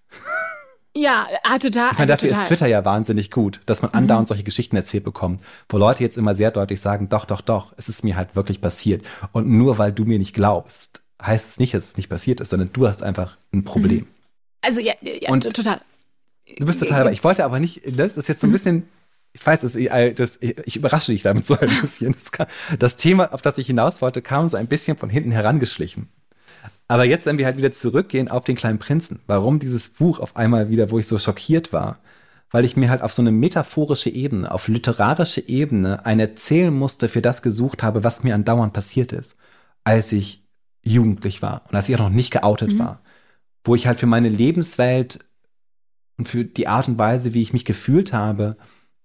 Ja, 0.96 1.28
ah, 1.44 1.58
total. 1.58 1.92
Ich 1.92 1.98
meine, 1.98 2.00
also 2.00 2.06
dafür 2.06 2.28
total. 2.30 2.42
ist 2.42 2.48
Twitter 2.48 2.66
ja 2.66 2.84
wahnsinnig 2.84 3.30
gut, 3.30 3.60
dass 3.66 3.82
man 3.82 3.92
andauernd 3.92 4.26
mhm. 4.26 4.28
solche 4.28 4.42
Geschichten 4.42 4.74
erzählt 4.74 5.04
bekommt, 5.04 5.42
wo 5.68 5.78
Leute 5.78 6.02
jetzt 6.02 6.18
immer 6.18 6.34
sehr 6.34 6.50
deutlich 6.50 6.80
sagen, 6.80 7.08
doch, 7.08 7.24
doch, 7.24 7.40
doch, 7.40 7.72
es 7.76 7.88
ist 7.88 8.04
mir 8.04 8.16
halt 8.16 8.34
wirklich 8.34 8.60
passiert. 8.60 9.04
Und 9.32 9.48
nur 9.48 9.78
weil 9.78 9.92
du 9.92 10.04
mir 10.04 10.18
nicht 10.18 10.34
glaubst, 10.34 11.02
heißt 11.22 11.48
es 11.48 11.58
nicht, 11.58 11.74
dass 11.74 11.88
es 11.88 11.96
nicht 11.96 12.08
passiert 12.08 12.40
ist, 12.40 12.50
sondern 12.50 12.72
du 12.72 12.88
hast 12.88 13.02
einfach 13.02 13.36
ein 13.52 13.64
Problem. 13.64 14.00
Mhm. 14.00 14.06
Also 14.62 14.80
ja, 14.80 14.94
ja 15.02 15.30
und 15.30 15.44
total. 15.52 15.80
Du 16.56 16.66
bist 16.66 16.80
total 16.80 17.00
dabei. 17.00 17.12
Ich 17.12 17.24
wollte 17.24 17.44
aber 17.44 17.60
nicht, 17.60 17.82
das 17.86 18.16
ist 18.16 18.28
jetzt 18.28 18.40
so 18.40 18.46
ein 18.46 18.52
bisschen, 18.52 18.88
ich 19.32 19.44
weiß, 19.44 19.60
das, 19.60 19.78
das, 20.14 20.38
ich 20.40 20.76
überrasche 20.76 21.12
dich 21.12 21.22
damit 21.22 21.46
so 21.46 21.58
ein 21.58 21.70
bisschen. 21.80 22.12
Das, 22.12 22.32
kann, 22.32 22.46
das, 22.78 22.96
Thema, 22.96 23.32
auf 23.32 23.42
das 23.42 23.58
ich 23.58 23.66
hinaus 23.66 24.02
wollte, 24.02 24.22
kam 24.22 24.48
so 24.48 24.56
ein 24.56 24.66
bisschen 24.66 24.96
von 24.96 25.10
hinten 25.10 25.30
herangeschlichen. 25.30 26.08
Aber 26.88 27.04
jetzt, 27.04 27.26
wenn 27.26 27.38
wir 27.38 27.44
halt 27.44 27.58
wieder 27.58 27.70
zurückgehen 27.70 28.28
auf 28.28 28.44
den 28.44 28.56
kleinen 28.56 28.78
Prinzen, 28.78 29.20
warum 29.26 29.58
dieses 29.58 29.90
Buch 29.90 30.20
auf 30.20 30.36
einmal 30.36 30.70
wieder, 30.70 30.90
wo 30.90 30.98
ich 30.98 31.06
so 31.06 31.18
schockiert 31.18 31.72
war, 31.72 31.98
weil 32.50 32.64
ich 32.64 32.76
mir 32.76 32.88
halt 32.88 33.02
auf 33.02 33.12
so 33.12 33.20
eine 33.20 33.30
metaphorische 33.30 34.08
Ebene, 34.08 34.50
auf 34.50 34.68
literarische 34.68 35.46
Ebene 35.46 36.06
ein 36.06 36.18
Erzählen 36.18 36.72
musste 36.72 37.08
für 37.08 37.20
das 37.20 37.42
gesucht 37.42 37.82
habe, 37.82 38.04
was 38.04 38.24
mir 38.24 38.34
andauernd 38.34 38.72
passiert 38.72 39.12
ist, 39.12 39.36
als 39.84 40.12
ich 40.12 40.44
jugendlich 40.82 41.42
war 41.42 41.62
und 41.68 41.76
als 41.76 41.88
ich 41.88 41.94
auch 41.96 42.00
noch 42.00 42.08
nicht 42.08 42.30
geoutet 42.30 42.72
mhm. 42.72 42.78
war. 42.78 43.02
Wo 43.64 43.74
ich 43.74 43.86
halt 43.86 44.00
für 44.00 44.06
meine 44.06 44.30
Lebenswelt 44.30 45.18
und 46.18 46.28
für 46.28 46.44
die 46.44 46.68
Art 46.68 46.88
und 46.88 46.98
Weise, 46.98 47.32
wie 47.32 47.40
ich 47.40 47.52
mich 47.52 47.64
gefühlt 47.64 48.12
habe, 48.12 48.56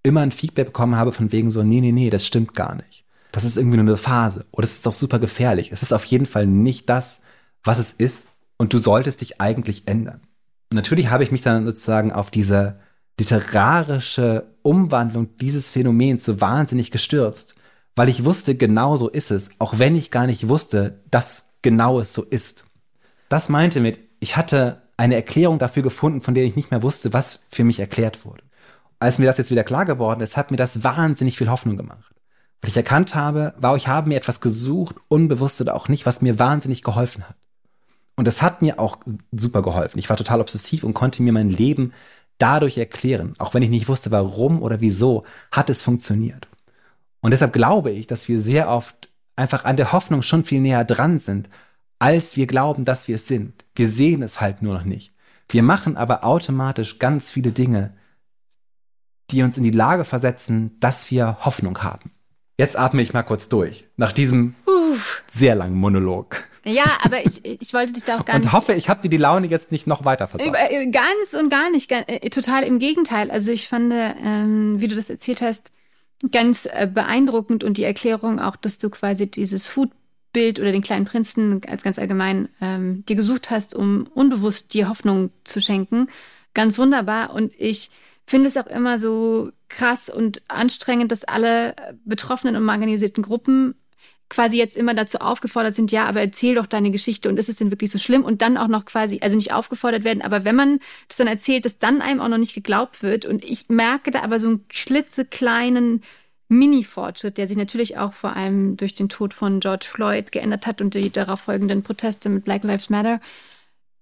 immer 0.02 0.20
ein 0.20 0.32
Feedback 0.32 0.66
bekommen 0.66 0.96
habe 0.96 1.12
von 1.12 1.32
wegen 1.32 1.50
so, 1.50 1.62
nee, 1.62 1.80
nee, 1.80 1.92
nee, 1.92 2.10
das 2.10 2.26
stimmt 2.26 2.54
gar 2.54 2.74
nicht. 2.74 3.04
Das 3.32 3.44
ist 3.44 3.56
irgendwie 3.56 3.78
nur 3.78 3.86
eine 3.86 3.96
Phase. 3.96 4.44
Oder 4.52 4.64
es 4.64 4.74
ist 4.74 4.86
doch 4.86 4.92
super 4.92 5.18
gefährlich. 5.18 5.72
Es 5.72 5.82
ist 5.82 5.92
auf 5.92 6.04
jeden 6.04 6.26
Fall 6.26 6.46
nicht 6.46 6.88
das, 6.88 7.20
was 7.62 7.78
es 7.78 7.92
ist. 7.92 8.28
Und 8.58 8.72
du 8.72 8.78
solltest 8.78 9.22
dich 9.22 9.40
eigentlich 9.40 9.88
ändern. 9.88 10.20
Und 10.70 10.76
natürlich 10.76 11.08
habe 11.10 11.24
ich 11.24 11.32
mich 11.32 11.40
dann 11.40 11.64
sozusagen 11.64 12.12
auf 12.12 12.30
diese 12.30 12.78
literarische 13.18 14.54
Umwandlung 14.62 15.36
dieses 15.36 15.70
Phänomens 15.70 16.24
so 16.24 16.40
wahnsinnig 16.40 16.90
gestürzt, 16.90 17.54
weil 17.96 18.08
ich 18.08 18.24
wusste, 18.24 18.56
genau 18.56 18.96
so 18.96 19.08
ist 19.08 19.30
es, 19.30 19.50
auch 19.58 19.78
wenn 19.78 19.94
ich 19.96 20.10
gar 20.10 20.26
nicht 20.26 20.48
wusste, 20.48 21.00
dass 21.10 21.52
genau 21.62 22.00
es 22.00 22.12
so 22.12 22.22
ist. 22.22 22.64
Das 23.28 23.48
meinte 23.48 23.80
mit, 23.80 24.00
ich 24.20 24.36
hatte 24.36 24.82
eine 24.96 25.14
Erklärung 25.14 25.58
dafür 25.58 25.82
gefunden, 25.82 26.20
von 26.20 26.34
der 26.34 26.44
ich 26.44 26.56
nicht 26.56 26.70
mehr 26.70 26.82
wusste, 26.82 27.12
was 27.12 27.46
für 27.50 27.64
mich 27.64 27.80
erklärt 27.80 28.24
wurde. 28.24 28.42
Als 28.98 29.18
mir 29.18 29.26
das 29.26 29.38
jetzt 29.38 29.50
wieder 29.50 29.64
klar 29.64 29.84
geworden 29.84 30.20
ist, 30.20 30.36
hat 30.36 30.50
mir 30.50 30.56
das 30.56 30.84
wahnsinnig 30.84 31.36
viel 31.36 31.50
Hoffnung 31.50 31.76
gemacht. 31.76 32.14
Weil 32.60 32.70
ich 32.70 32.76
erkannt 32.76 33.14
habe, 33.14 33.54
wow, 33.58 33.76
ich 33.76 33.88
habe 33.88 34.08
mir 34.08 34.16
etwas 34.16 34.40
gesucht, 34.40 34.96
unbewusst 35.08 35.60
oder 35.60 35.74
auch 35.74 35.88
nicht, 35.88 36.06
was 36.06 36.22
mir 36.22 36.38
wahnsinnig 36.38 36.82
geholfen 36.82 37.28
hat. 37.28 37.36
Und 38.16 38.26
das 38.26 38.42
hat 38.42 38.62
mir 38.62 38.78
auch 38.78 38.98
super 39.32 39.62
geholfen. 39.62 39.98
Ich 39.98 40.08
war 40.08 40.16
total 40.16 40.40
obsessiv 40.40 40.84
und 40.84 40.94
konnte 40.94 41.22
mir 41.22 41.32
mein 41.32 41.50
Leben 41.50 41.92
dadurch 42.38 42.78
erklären. 42.78 43.34
Auch 43.38 43.54
wenn 43.54 43.62
ich 43.62 43.70
nicht 43.70 43.88
wusste, 43.88 44.10
warum 44.10 44.62
oder 44.62 44.80
wieso, 44.80 45.24
hat 45.50 45.68
es 45.68 45.82
funktioniert. 45.82 46.48
Und 47.20 47.32
deshalb 47.32 47.52
glaube 47.52 47.90
ich, 47.90 48.06
dass 48.06 48.28
wir 48.28 48.40
sehr 48.40 48.68
oft 48.68 49.08
einfach 49.36 49.64
an 49.64 49.76
der 49.76 49.92
Hoffnung 49.92 50.22
schon 50.22 50.44
viel 50.44 50.60
näher 50.60 50.84
dran 50.84 51.18
sind, 51.18 51.48
als 52.04 52.36
wir 52.36 52.46
glauben, 52.46 52.84
dass 52.84 53.08
wir 53.08 53.14
es 53.14 53.26
sind. 53.26 53.64
Wir 53.74 53.88
sehen 53.88 54.22
es 54.22 54.38
halt 54.38 54.60
nur 54.60 54.74
noch 54.74 54.84
nicht. 54.84 55.14
Wir 55.48 55.62
machen 55.62 55.96
aber 55.96 56.22
automatisch 56.22 56.98
ganz 56.98 57.30
viele 57.30 57.50
Dinge, 57.50 57.94
die 59.30 59.42
uns 59.42 59.56
in 59.56 59.64
die 59.64 59.70
Lage 59.70 60.04
versetzen, 60.04 60.76
dass 60.80 61.10
wir 61.10 61.38
Hoffnung 61.46 61.82
haben. 61.82 62.10
Jetzt 62.58 62.78
atme 62.78 63.00
ich 63.00 63.14
mal 63.14 63.22
kurz 63.22 63.48
durch, 63.48 63.86
nach 63.96 64.12
diesem 64.12 64.54
Uff. 64.66 65.24
sehr 65.32 65.54
langen 65.54 65.76
Monolog. 65.76 66.44
Ja, 66.66 66.84
aber 67.02 67.24
ich, 67.24 67.42
ich 67.42 67.72
wollte 67.72 67.94
dich 67.94 68.04
da 68.04 68.18
auch 68.18 68.24
gar 68.26 68.36
und 68.36 68.42
nicht. 68.42 68.52
Und 68.52 68.58
hoffe, 68.58 68.74
ich 68.74 68.90
habe 68.90 69.00
dir 69.00 69.08
die 69.08 69.16
Laune 69.16 69.46
jetzt 69.46 69.72
nicht 69.72 69.86
noch 69.86 70.04
weiter 70.04 70.28
versorgt. 70.28 70.58
Äh, 70.58 70.86
ganz 70.90 71.32
und 71.32 71.48
gar 71.48 71.70
nicht. 71.70 71.90
Äh, 71.90 72.28
total 72.28 72.64
im 72.64 72.80
Gegenteil. 72.80 73.30
Also 73.30 73.50
ich 73.50 73.66
fand, 73.66 73.94
ähm, 73.94 74.78
wie 74.78 74.88
du 74.88 74.94
das 74.94 75.08
erzählt 75.08 75.40
hast, 75.40 75.72
ganz 76.30 76.66
äh, 76.66 76.86
beeindruckend 76.86 77.64
und 77.64 77.78
die 77.78 77.84
Erklärung 77.84 78.40
auch, 78.40 78.56
dass 78.56 78.76
du 78.76 78.90
quasi 78.90 79.26
dieses 79.26 79.68
Foodbild 80.34 80.60
oder 80.60 80.72
den 80.72 80.82
kleinen 80.82 81.06
Prinzen 81.06 81.62
als 81.66 81.82
ganz 81.82 81.98
allgemein 81.98 82.48
ähm, 82.60 83.04
dir 83.06 83.16
gesucht 83.16 83.50
hast, 83.50 83.74
um 83.74 84.06
unbewusst 84.14 84.74
dir 84.74 84.88
Hoffnung 84.88 85.30
zu 85.44 85.60
schenken. 85.60 86.08
Ganz 86.52 86.78
wunderbar. 86.78 87.32
Und 87.32 87.52
ich 87.58 87.90
finde 88.26 88.48
es 88.48 88.56
auch 88.56 88.66
immer 88.66 88.98
so 88.98 89.50
krass 89.68 90.08
und 90.08 90.42
anstrengend, 90.48 91.12
dass 91.12 91.24
alle 91.24 91.74
betroffenen 92.04 92.56
und 92.56 92.64
marginalisierten 92.64 93.22
Gruppen 93.22 93.74
quasi 94.30 94.56
jetzt 94.56 94.76
immer 94.76 94.94
dazu 94.94 95.18
aufgefordert 95.18 95.74
sind, 95.74 95.92
ja, 95.92 96.06
aber 96.06 96.20
erzähl 96.20 96.54
doch 96.54 96.66
deine 96.66 96.90
Geschichte 96.90 97.28
und 97.28 97.38
ist 97.38 97.50
es 97.50 97.56
denn 97.56 97.70
wirklich 97.70 97.90
so 97.90 97.98
schlimm? 97.98 98.24
Und 98.24 98.40
dann 98.42 98.56
auch 98.56 98.68
noch 98.68 98.86
quasi, 98.86 99.20
also 99.22 99.36
nicht 99.36 99.52
aufgefordert 99.52 100.02
werden, 100.02 100.22
aber 100.22 100.44
wenn 100.44 100.56
man 100.56 100.78
das 101.08 101.18
dann 101.18 101.26
erzählt, 101.26 101.64
dass 101.66 101.78
dann 101.78 102.00
einem 102.00 102.20
auch 102.20 102.28
noch 102.28 102.38
nicht 102.38 102.54
geglaubt 102.54 103.02
wird. 103.02 103.26
Und 103.26 103.44
ich 103.44 103.68
merke 103.68 104.10
da 104.10 104.22
aber 104.22 104.40
so 104.40 104.48
einen 104.48 104.66
klitzekleinen 104.68 106.02
Mini-Fortschritt, 106.58 107.38
der 107.38 107.48
sich 107.48 107.56
natürlich 107.56 107.98
auch 107.98 108.14
vor 108.14 108.36
allem 108.36 108.76
durch 108.76 108.94
den 108.94 109.08
Tod 109.08 109.34
von 109.34 109.60
George 109.60 109.86
Floyd 109.88 110.32
geändert 110.32 110.66
hat 110.66 110.80
und 110.80 110.94
die 110.94 111.10
darauf 111.10 111.40
folgenden 111.40 111.82
Proteste 111.82 112.28
mit 112.28 112.44
Black 112.44 112.64
Lives 112.64 112.90
Matter. 112.90 113.20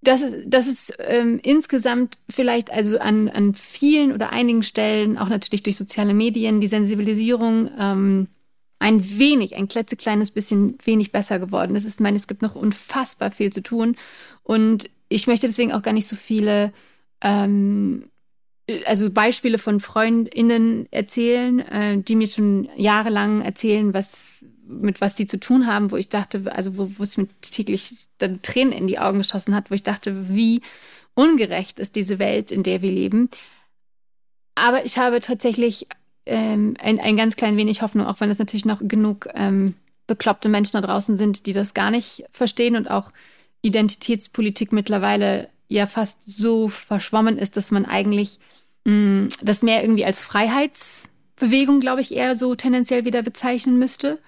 Das 0.02 0.22
ist, 0.22 0.36
das 0.46 0.66
ist 0.66 0.94
ähm, 0.98 1.38
insgesamt 1.42 2.18
vielleicht 2.28 2.72
also 2.72 2.98
an, 2.98 3.28
an 3.28 3.54
vielen 3.54 4.12
oder 4.12 4.32
einigen 4.32 4.62
Stellen, 4.62 5.16
auch 5.16 5.28
natürlich 5.28 5.62
durch 5.62 5.76
soziale 5.76 6.12
Medien, 6.12 6.60
die 6.60 6.66
Sensibilisierung 6.66 7.70
ähm, 7.78 8.26
ein 8.80 9.18
wenig, 9.18 9.54
ein 9.54 9.68
klitzekleines 9.68 10.32
bisschen 10.32 10.76
wenig 10.84 11.12
besser 11.12 11.38
geworden. 11.38 11.74
Das 11.74 11.84
ist, 11.84 12.00
meine, 12.00 12.16
es 12.16 12.26
gibt 12.26 12.42
noch 12.42 12.56
unfassbar 12.56 13.30
viel 13.30 13.52
zu 13.52 13.62
tun. 13.62 13.94
Und 14.42 14.90
ich 15.08 15.28
möchte 15.28 15.46
deswegen 15.46 15.72
auch 15.72 15.82
gar 15.82 15.92
nicht 15.92 16.08
so 16.08 16.16
viele 16.16 16.72
ähm, 17.20 18.10
also 18.86 19.10
Beispiele 19.10 19.58
von 19.58 19.80
Freundinnen 19.80 20.86
erzählen, 20.90 21.60
äh, 21.60 21.98
die 21.98 22.16
mir 22.16 22.28
schon 22.28 22.68
jahrelang 22.76 23.42
erzählen, 23.42 23.92
was 23.92 24.44
mit 24.64 25.00
was 25.00 25.14
die 25.14 25.26
zu 25.26 25.38
tun 25.38 25.66
haben, 25.66 25.90
wo 25.90 25.96
ich 25.96 26.08
dachte, 26.08 26.44
also 26.54 26.78
wo, 26.78 26.90
wo 26.96 27.02
es 27.02 27.16
mir 27.16 27.28
täglich 27.40 27.96
dann 28.18 28.40
Tränen 28.42 28.72
in 28.72 28.86
die 28.86 28.98
Augen 28.98 29.18
geschossen 29.18 29.54
hat, 29.54 29.70
wo 29.70 29.74
ich 29.74 29.82
dachte, 29.82 30.28
wie 30.34 30.62
ungerecht 31.14 31.78
ist 31.78 31.96
diese 31.96 32.18
Welt, 32.18 32.50
in 32.50 32.62
der 32.62 32.80
wir 32.82 32.90
leben. 32.90 33.28
Aber 34.54 34.84
ich 34.84 34.98
habe 34.98 35.20
tatsächlich 35.20 35.88
ähm, 36.24 36.74
ein, 36.80 37.00
ein 37.00 37.16
ganz 37.16 37.36
klein 37.36 37.56
wenig 37.56 37.82
Hoffnung, 37.82 38.06
auch 38.06 38.20
wenn 38.20 38.30
es 38.30 38.38
natürlich 38.38 38.64
noch 38.64 38.80
genug 38.82 39.28
ähm, 39.34 39.74
bekloppte 40.06 40.48
Menschen 40.48 40.80
da 40.80 40.86
draußen 40.86 41.16
sind, 41.16 41.46
die 41.46 41.52
das 41.52 41.74
gar 41.74 41.90
nicht 41.90 42.24
verstehen 42.32 42.76
und 42.76 42.90
auch 42.90 43.12
Identitätspolitik 43.62 44.72
mittlerweile 44.72 45.48
ja 45.72 45.86
fast 45.86 46.24
so 46.24 46.68
verschwommen 46.68 47.38
ist, 47.38 47.56
dass 47.56 47.70
man 47.70 47.84
eigentlich 47.84 48.38
mh, 48.84 48.92
mm, 48.92 49.28
das 49.42 49.62
mehr 49.62 49.82
irgendwie 49.82 50.04
als 50.04 50.20
Freiheitsbewegung, 50.20 51.80
glaube 51.80 52.00
ich, 52.00 52.14
eher 52.14 52.36
so 52.36 52.54
tendenziell 52.54 53.04
wieder 53.04 53.22
bezeichnen 53.22 53.78
müsste. 53.78 54.18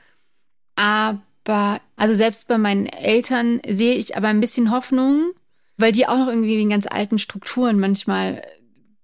Aber, 0.76 1.80
also 1.96 2.14
selbst 2.14 2.48
bei 2.48 2.59
meinen 2.59 2.87
Eltern 2.87 3.61
sehe 3.66 3.94
ich 3.94 4.16
aber 4.16 4.28
ein 4.28 4.40
bisschen 4.40 4.70
Hoffnung, 4.70 5.33
weil 5.76 5.92
die 5.92 6.07
auch 6.07 6.18
noch 6.18 6.28
irgendwie 6.28 6.61
in 6.61 6.70
ganz 6.70 6.87
alten 6.87 7.18
Strukturen 7.18 7.78
manchmal 7.78 8.42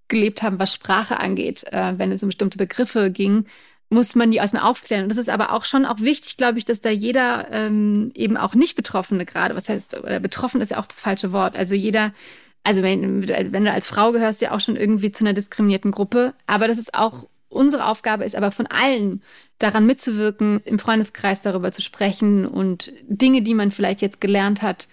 gelebt 0.09 0.43
haben, 0.43 0.59
was 0.59 0.75
Sprache 0.75 1.21
angeht. 1.21 1.65
Äh, 1.73 1.99
wenn 1.99 2.13
es 2.13 2.23
um 2.23 2.29
bestimmte 2.29 2.59
Begriffe 2.59 3.11
ging, 3.11 3.47
muss 3.91 4.15
man 4.15 4.31
die 4.31 4.39
erstmal 4.39 4.63
aufklären. 4.63 5.05
Und 5.05 5.09
das 5.11 5.19
ist 5.19 5.29
aber 5.29 5.53
auch 5.53 5.65
schon 5.65 5.85
auch 5.85 6.01
wichtig, 6.01 6.37
glaube 6.37 6.59
ich, 6.59 6.65
dass 6.65 6.81
da 6.81 6.91
jeder 6.91 7.49
ähm, 7.51 8.13
eben 8.15 8.37
auch 8.37 8.55
nicht 8.55 8.77
Betroffene 8.77 9.27
gerade, 9.27 9.57
was 9.57 9.69
heißt, 9.69 9.99
oder 9.99 10.21
betroffen 10.21 10.61
ist 10.61 10.71
ja 10.71 10.79
auch 10.79 10.87
das 10.87 11.01
falsche 11.01 11.33
Wort. 11.33 11.59
Also 11.59 11.75
jeder, 11.75 12.13
also 12.63 12.83
wenn, 12.83 13.31
also 13.33 13.53
wenn 13.53 13.65
du 13.65 13.73
als 13.73 13.89
Frau 13.89 14.13
gehörst, 14.13 14.41
ja 14.41 14.53
auch 14.53 14.61
schon 14.61 14.77
irgendwie 14.77 15.11
zu 15.11 15.25
einer 15.25 15.35
diskriminierten 15.35 15.91
Gruppe. 15.91 16.35
Aber 16.47 16.69
das 16.69 16.79
ist 16.79 16.95
auch 16.95 17.27
unsere 17.51 17.87
Aufgabe 17.87 18.25
ist 18.25 18.37
aber 18.37 18.53
von 18.53 18.69
allen 18.69 19.23
daran 19.59 19.85
mitzuwirken, 19.85 20.63
im 20.65 20.79
Freundeskreis 20.79 21.43
darüber 21.43 21.73
zu 21.73 21.83
sprechen 21.83 22.47
und 22.47 22.93
Dinge, 23.09 23.43
die 23.43 23.55
man 23.55 23.73
vielleicht 23.73 24.01
jetzt 24.01 24.21
gelernt 24.21 24.63
hat, 24.63 24.89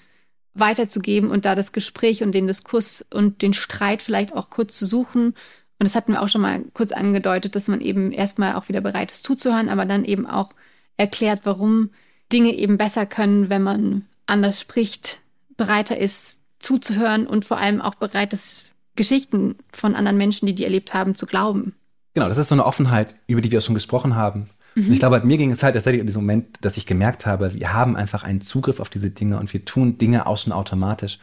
weiterzugeben 0.56 1.30
und 1.30 1.46
da 1.46 1.56
das 1.56 1.72
Gespräch 1.72 2.24
und 2.24 2.34
den 2.34 2.48
Diskurs 2.48 3.06
und 3.14 3.44
den 3.44 3.54
Streit 3.54 4.02
vielleicht 4.02 4.34
auch 4.34 4.50
kurz 4.50 4.78
zu 4.78 4.86
suchen. 4.86 5.36
Und 5.80 5.86
das 5.86 5.96
hatten 5.96 6.14
wir 6.14 6.22
auch 6.22 6.30
schon 6.30 6.42
mal 6.42 6.62
kurz 6.74 6.92
angedeutet, 6.92 7.56
dass 7.56 7.68
man 7.68 7.82
eben 7.82 8.12
erstmal 8.12 8.56
auch 8.56 8.68
wieder 8.68 8.82
bereit 8.82 9.12
ist 9.12 9.24
zuzuhören, 9.24 9.70
aber 9.70 9.86
dann 9.86 10.06
eben 10.06 10.26
auch 10.26 10.54
erklärt, 10.98 11.42
warum 11.44 11.92
Dinge 12.34 12.54
eben 12.54 12.78
besser 12.78 13.06
können, 13.06 13.50
wenn 13.50 13.64
man 13.64 14.06
anders 14.26 14.60
spricht, 14.60 15.20
bereiter 15.56 15.98
ist 15.98 16.42
zuzuhören 16.60 17.28
und 17.28 17.46
vor 17.46 17.58
allem 17.58 17.82
auch 17.82 17.96
bereit 17.96 18.34
ist, 18.34 18.66
Geschichten 18.96 19.56
von 19.72 19.96
anderen 19.96 20.18
Menschen, 20.18 20.48
die 20.48 20.56
die 20.56 20.64
erlebt 20.64 20.94
haben, 20.94 21.14
zu 21.14 21.28
glauben. 21.28 21.76
Genau, 22.16 22.28
das 22.28 22.40
ist 22.40 22.50
so 22.50 22.56
eine 22.56 22.66
Offenheit, 22.66 23.16
über 23.28 23.42
die 23.42 23.52
wir 23.52 23.62
schon 23.62 23.76
gesprochen 23.76 24.16
haben. 24.16 24.50
Mhm. 24.74 24.88
Und 24.88 24.94
ich 24.94 25.00
glaube, 25.00 25.22
mir 25.22 25.38
ging 25.38 25.52
es 25.52 25.62
halt 25.62 25.76
tatsächlich 25.76 26.02
in 26.02 26.08
diesem 26.08 26.24
Moment, 26.24 26.58
dass 26.62 26.78
ich 26.78 26.88
gemerkt 26.88 27.26
habe, 27.26 27.54
wir 27.54 27.74
haben 27.74 27.96
einfach 27.96 28.24
einen 28.24 28.42
Zugriff 28.42 28.80
auf 28.80 28.90
diese 28.90 29.12
Dinge 29.12 29.40
und 29.40 29.54
wir 29.54 29.64
tun 29.66 30.00
Dinge 30.00 30.26
auch 30.26 30.38
schon 30.38 30.52
automatisch. 30.52 31.20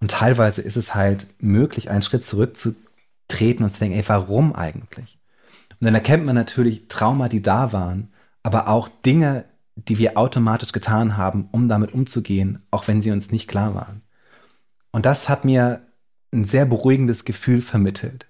Und 0.00 0.10
teilweise 0.10 0.62
ist 0.62 0.76
es 0.76 0.94
halt 0.94 1.26
möglich, 1.38 1.90
einen 1.90 2.02
Schritt 2.02 2.24
zurückzutreten 3.28 3.64
und 3.64 3.70
zu 3.70 3.78
denken, 3.80 3.96
ey, 3.96 4.04
warum 4.08 4.54
eigentlich? 4.54 5.18
Und 5.80 5.84
dann 5.84 5.94
erkennt 5.94 6.24
man 6.24 6.34
natürlich 6.34 6.88
Trauma, 6.88 7.28
die 7.28 7.42
da 7.42 7.72
waren, 7.72 8.12
aber 8.42 8.68
auch 8.68 8.88
Dinge, 9.04 9.44
die 9.76 9.98
wir 9.98 10.16
automatisch 10.16 10.72
getan 10.72 11.16
haben, 11.16 11.48
um 11.52 11.68
damit 11.68 11.92
umzugehen, 11.92 12.66
auch 12.70 12.88
wenn 12.88 13.00
sie 13.00 13.12
uns 13.12 13.30
nicht 13.30 13.48
klar 13.48 13.74
waren. 13.74 14.02
Und 14.90 15.06
das 15.06 15.28
hat 15.28 15.44
mir 15.44 15.82
ein 16.32 16.44
sehr 16.44 16.66
beruhigendes 16.66 17.24
Gefühl 17.24 17.60
vermittelt, 17.60 18.26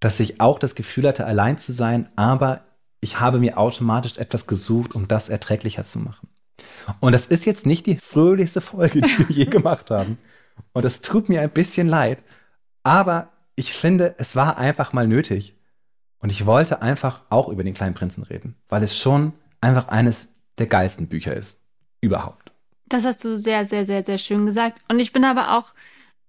dass 0.00 0.20
ich 0.20 0.40
auch 0.40 0.58
das 0.58 0.74
Gefühl 0.74 1.06
hatte, 1.06 1.26
allein 1.26 1.58
zu 1.58 1.72
sein, 1.72 2.08
aber 2.16 2.64
ich 3.00 3.20
habe 3.20 3.38
mir 3.38 3.58
automatisch 3.58 4.16
etwas 4.16 4.46
gesucht, 4.46 4.94
um 4.94 5.06
das 5.06 5.28
erträglicher 5.28 5.84
zu 5.84 5.98
machen. 5.98 6.28
Und 7.00 7.12
das 7.12 7.26
ist 7.26 7.44
jetzt 7.44 7.66
nicht 7.66 7.86
die 7.86 7.96
fröhlichste 7.96 8.62
Folge, 8.62 9.02
die 9.02 9.18
wir 9.18 9.36
je 9.36 9.44
gemacht 9.56 9.90
haben. 9.90 10.18
Und 10.72 10.86
es 10.86 11.02
tut 11.02 11.28
mir 11.28 11.42
ein 11.42 11.50
bisschen 11.50 11.88
leid. 11.88 12.24
Aber 12.82 13.35
ich 13.56 13.72
finde, 13.72 14.14
es 14.18 14.36
war 14.36 14.58
einfach 14.58 14.92
mal 14.92 15.08
nötig. 15.08 15.54
Und 16.18 16.30
ich 16.30 16.46
wollte 16.46 16.82
einfach 16.82 17.22
auch 17.28 17.48
über 17.48 17.62
den 17.62 17.74
kleinen 17.74 17.94
Prinzen 17.94 18.22
reden, 18.22 18.56
weil 18.68 18.82
es 18.82 18.96
schon 18.96 19.32
einfach 19.60 19.88
eines 19.88 20.28
der 20.58 20.66
geilsten 20.66 21.08
Bücher 21.08 21.34
ist. 21.34 21.64
Überhaupt. 22.00 22.52
Das 22.86 23.04
hast 23.04 23.24
du 23.24 23.36
sehr, 23.38 23.66
sehr, 23.66 23.84
sehr, 23.84 24.04
sehr 24.04 24.18
schön 24.18 24.46
gesagt. 24.46 24.80
Und 24.88 24.98
ich 25.00 25.12
bin 25.12 25.24
aber 25.24 25.56
auch 25.56 25.74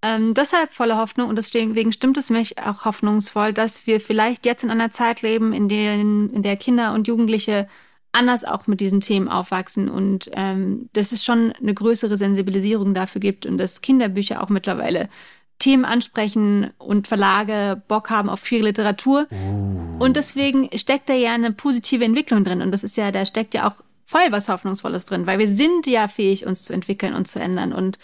ähm, 0.02 0.34
deshalb 0.34 0.74
voller 0.74 0.98
Hoffnung 0.98 1.30
und 1.30 1.36
deswegen 1.36 1.92
stimmt 1.92 2.18
es 2.18 2.30
mich 2.30 2.60
auch 2.60 2.86
hoffnungsvoll, 2.86 3.54
dass 3.54 3.88
wir 3.88 4.00
vielleicht 4.00 4.46
jetzt 4.46 4.64
in 4.64 4.72
einer 4.72 4.92
Zeit 4.92 5.22
leben, 5.22 5.54
in, 5.54 5.70
denen, 5.70 6.30
in 6.32 6.44
der 6.44 6.58
Kinder 6.58 6.94
und 6.94 7.08
Jugendliche 7.08 7.68
anders 8.12 8.44
auch 8.46 8.68
mit 8.68 8.80
diesen 8.80 9.02
Themen 9.02 9.28
aufwachsen 9.28 9.90
und 9.90 10.30
ähm, 10.34 10.90
dass 10.94 11.12
es 11.12 11.24
schon 11.24 11.52
eine 11.54 11.74
größere 11.74 12.18
Sensibilisierung 12.18 12.94
dafür 12.94 13.22
gibt 13.22 13.46
und 13.46 13.58
dass 13.58 13.82
Kinderbücher 13.82 14.42
auch 14.42 14.50
mittlerweile 14.50 15.10
Themen 15.60 15.86
ansprechen 15.86 16.72
und 16.78 17.08
Verlage 17.08 17.82
Bock 17.88 18.10
haben 18.10 18.30
auf 18.30 18.40
viel 18.40 18.64
Literatur. 18.64 19.28
Oh. 19.32 20.04
Und 20.04 20.16
deswegen 20.16 20.70
steckt 20.78 21.10
da 21.10 21.14
ja 21.14 21.34
eine 21.34 21.52
positive 21.52 22.06
Entwicklung 22.06 22.44
drin. 22.44 22.62
Und 22.62 22.72
das 22.72 22.84
ist 22.84 22.98
ja, 22.98 23.12
da 23.12 23.26
steckt 23.26 23.54
ja 23.54 23.68
auch 23.68 23.76
voll 24.06 24.32
was 24.32 24.50
Hoffnungsvolles 24.50 25.06
drin, 25.06 25.28
weil 25.28 25.40
wir 25.40 25.48
sind 25.48 25.88
ja 25.88 26.08
fähig, 26.08 26.46
uns 26.46 26.64
zu 26.64 26.74
entwickeln 26.74 27.14
und 27.14 27.28
zu 27.28 27.40
ändern. 27.40 27.74
Und 27.74 27.98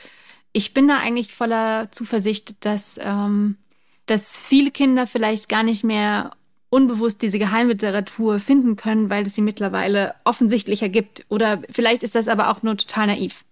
ich 0.52 0.74
bin 0.74 0.88
da 0.88 0.98
eigentlich 0.98 1.34
voller 1.34 1.92
Zuversicht, 1.92 2.66
dass, 2.66 3.00
ähm, 3.02 3.58
dass 4.06 4.42
viele 4.42 4.72
Kinder 4.72 5.08
vielleicht 5.08 5.50
gar 5.50 5.64
nicht 5.64 5.84
mehr 5.84 6.32
unbewusst 6.70 7.22
diese 7.22 7.38
Geheimliteratur 7.38 8.40
finden 8.40 8.76
können, 8.76 9.10
weil 9.10 9.26
es 9.26 9.36
sie 9.36 9.42
mittlerweile 9.42 10.16
offensichtlicher 10.24 10.90
gibt. 10.90 11.26
Oder 11.30 11.62
vielleicht 11.70 12.02
ist 12.02 12.16
das 12.16 12.28
aber 12.28 12.50
auch 12.50 12.64
nur 12.64 12.76
total 12.76 13.08
naiv. 13.08 13.46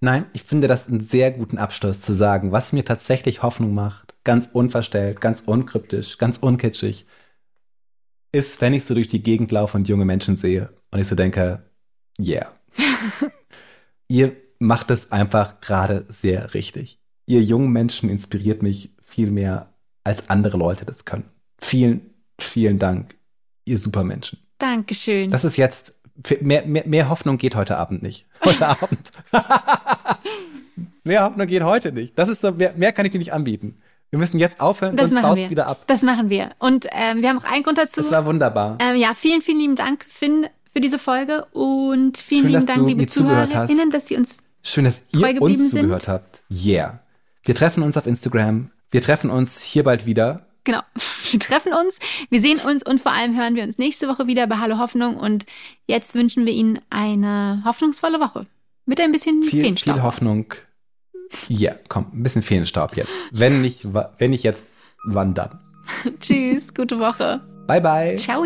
Nein, 0.00 0.26
ich 0.32 0.42
finde 0.42 0.68
das 0.68 0.88
einen 0.88 1.00
sehr 1.00 1.30
guten 1.30 1.58
Abschluss 1.58 2.00
zu 2.00 2.14
sagen, 2.14 2.52
was 2.52 2.72
mir 2.72 2.84
tatsächlich 2.84 3.42
Hoffnung 3.42 3.74
macht, 3.74 4.14
ganz 4.24 4.48
unverstellt, 4.52 5.20
ganz 5.20 5.40
unkryptisch, 5.40 6.18
ganz 6.18 6.38
unkitschig, 6.38 7.06
ist, 8.32 8.60
wenn 8.60 8.74
ich 8.74 8.84
so 8.84 8.94
durch 8.94 9.08
die 9.08 9.22
Gegend 9.22 9.52
laufe 9.52 9.76
und 9.76 9.88
junge 9.88 10.04
Menschen 10.04 10.36
sehe 10.36 10.70
und 10.90 11.00
ich 11.00 11.08
so 11.08 11.14
denke, 11.14 11.64
yeah. 12.18 12.52
Ihr 14.08 14.36
macht 14.58 14.90
es 14.90 15.12
einfach 15.12 15.60
gerade 15.60 16.06
sehr 16.08 16.54
richtig. 16.54 17.00
Ihr 17.26 17.42
jungen 17.42 17.72
Menschen 17.72 18.08
inspiriert 18.08 18.62
mich 18.62 18.94
viel 19.02 19.30
mehr, 19.30 19.74
als 20.04 20.30
andere 20.30 20.56
Leute 20.56 20.84
das 20.84 21.04
können. 21.04 21.28
Vielen, 21.58 22.14
vielen 22.38 22.78
Dank, 22.78 23.16
ihr 23.64 23.78
Supermenschen. 23.78 24.38
Dankeschön. 24.58 25.30
Das 25.30 25.44
ist 25.44 25.56
jetzt, 25.56 25.95
mehr, 26.40 26.66
mehr, 26.66 26.84
mehr 26.86 27.08
Hoffnung 27.08 27.38
geht 27.38 27.54
heute 27.56 27.76
Abend 27.76 28.02
nicht. 28.02 28.26
Heute 28.44 28.66
Abend. 28.68 29.10
mehr 31.04 31.24
Hoffnung 31.24 31.46
geht 31.46 31.62
heute 31.62 31.92
nicht. 31.92 32.18
Das 32.18 32.28
ist 32.28 32.40
so, 32.40 32.52
mehr, 32.52 32.72
mehr 32.76 32.92
kann 32.92 33.06
ich 33.06 33.12
dir 33.12 33.18
nicht 33.18 33.32
anbieten. 33.32 33.78
Wir 34.10 34.18
müssen 34.18 34.38
jetzt 34.38 34.60
aufhören, 34.60 34.96
das 34.96 35.10
sonst 35.10 35.22
baut 35.22 35.38
es 35.38 35.50
wieder 35.50 35.66
ab. 35.66 35.82
Das 35.88 36.02
machen 36.02 36.30
wir. 36.30 36.50
Und 36.58 36.86
ähm, 36.92 37.22
wir 37.22 37.28
haben 37.28 37.36
noch 37.36 37.44
einen 37.44 37.64
Grund 37.64 37.76
dazu. 37.76 38.00
Das 38.02 38.12
war 38.12 38.24
wunderbar. 38.24 38.78
Ähm, 38.80 38.96
ja, 38.96 39.14
vielen, 39.14 39.42
vielen 39.42 39.58
lieben 39.58 39.76
Dank, 39.76 40.04
Finn, 40.08 40.46
für 40.72 40.80
diese 40.80 40.98
Folge. 40.98 41.44
Und 41.52 42.18
vielen 42.18 42.42
Schön, 42.42 42.52
lieben 42.52 42.66
Dank, 42.66 42.86
liebe 42.86 43.06
Zuhörerinnen, 43.06 43.90
dass 43.90 44.06
Sie 44.06 44.16
uns 44.16 44.42
Schön, 44.62 44.84
dass 44.84 45.02
ihr 45.12 45.42
uns 45.42 45.70
zugehört 45.70 46.02
sind. 46.02 46.12
habt. 46.12 46.42
Yeah. 46.50 47.00
Wir 47.42 47.54
treffen 47.54 47.82
uns 47.82 47.96
auf 47.96 48.06
Instagram. 48.06 48.70
Wir 48.90 49.00
treffen 49.00 49.30
uns 49.30 49.62
hier 49.62 49.84
bald 49.84 50.06
wieder. 50.06 50.46
Genau. 50.66 50.82
Wir 51.30 51.40
treffen 51.40 51.72
uns, 51.72 51.98
wir 52.28 52.40
sehen 52.40 52.58
uns 52.58 52.82
und 52.82 53.00
vor 53.00 53.12
allem 53.12 53.36
hören 53.36 53.54
wir 53.54 53.62
uns 53.62 53.78
nächste 53.78 54.08
Woche 54.08 54.26
wieder 54.26 54.46
bei 54.46 54.58
Hallo 54.58 54.78
Hoffnung. 54.78 55.16
Und 55.16 55.46
jetzt 55.86 56.14
wünschen 56.14 56.44
wir 56.44 56.52
Ihnen 56.52 56.80
eine 56.90 57.62
hoffnungsvolle 57.64 58.20
Woche. 58.20 58.46
Mit 58.84 59.00
ein 59.00 59.12
bisschen 59.12 59.42
viel, 59.42 59.64
Feenstaub. 59.64 59.94
Viel 59.94 60.02
Hoffnung. 60.02 60.54
Ja, 61.48 61.74
komm, 61.88 62.06
ein 62.12 62.22
bisschen 62.22 62.42
Feenstaub 62.42 62.96
jetzt. 62.96 63.12
Wenn 63.30 63.62
nicht, 63.62 63.86
wenn 63.92 64.30
nicht 64.30 64.42
jetzt, 64.42 64.66
wann 65.06 65.34
dann? 65.34 65.60
Tschüss, 66.20 66.74
gute 66.74 66.98
Woche. 66.98 67.40
Bye, 67.66 67.80
bye. 67.80 68.16
Ciao. 68.16 68.44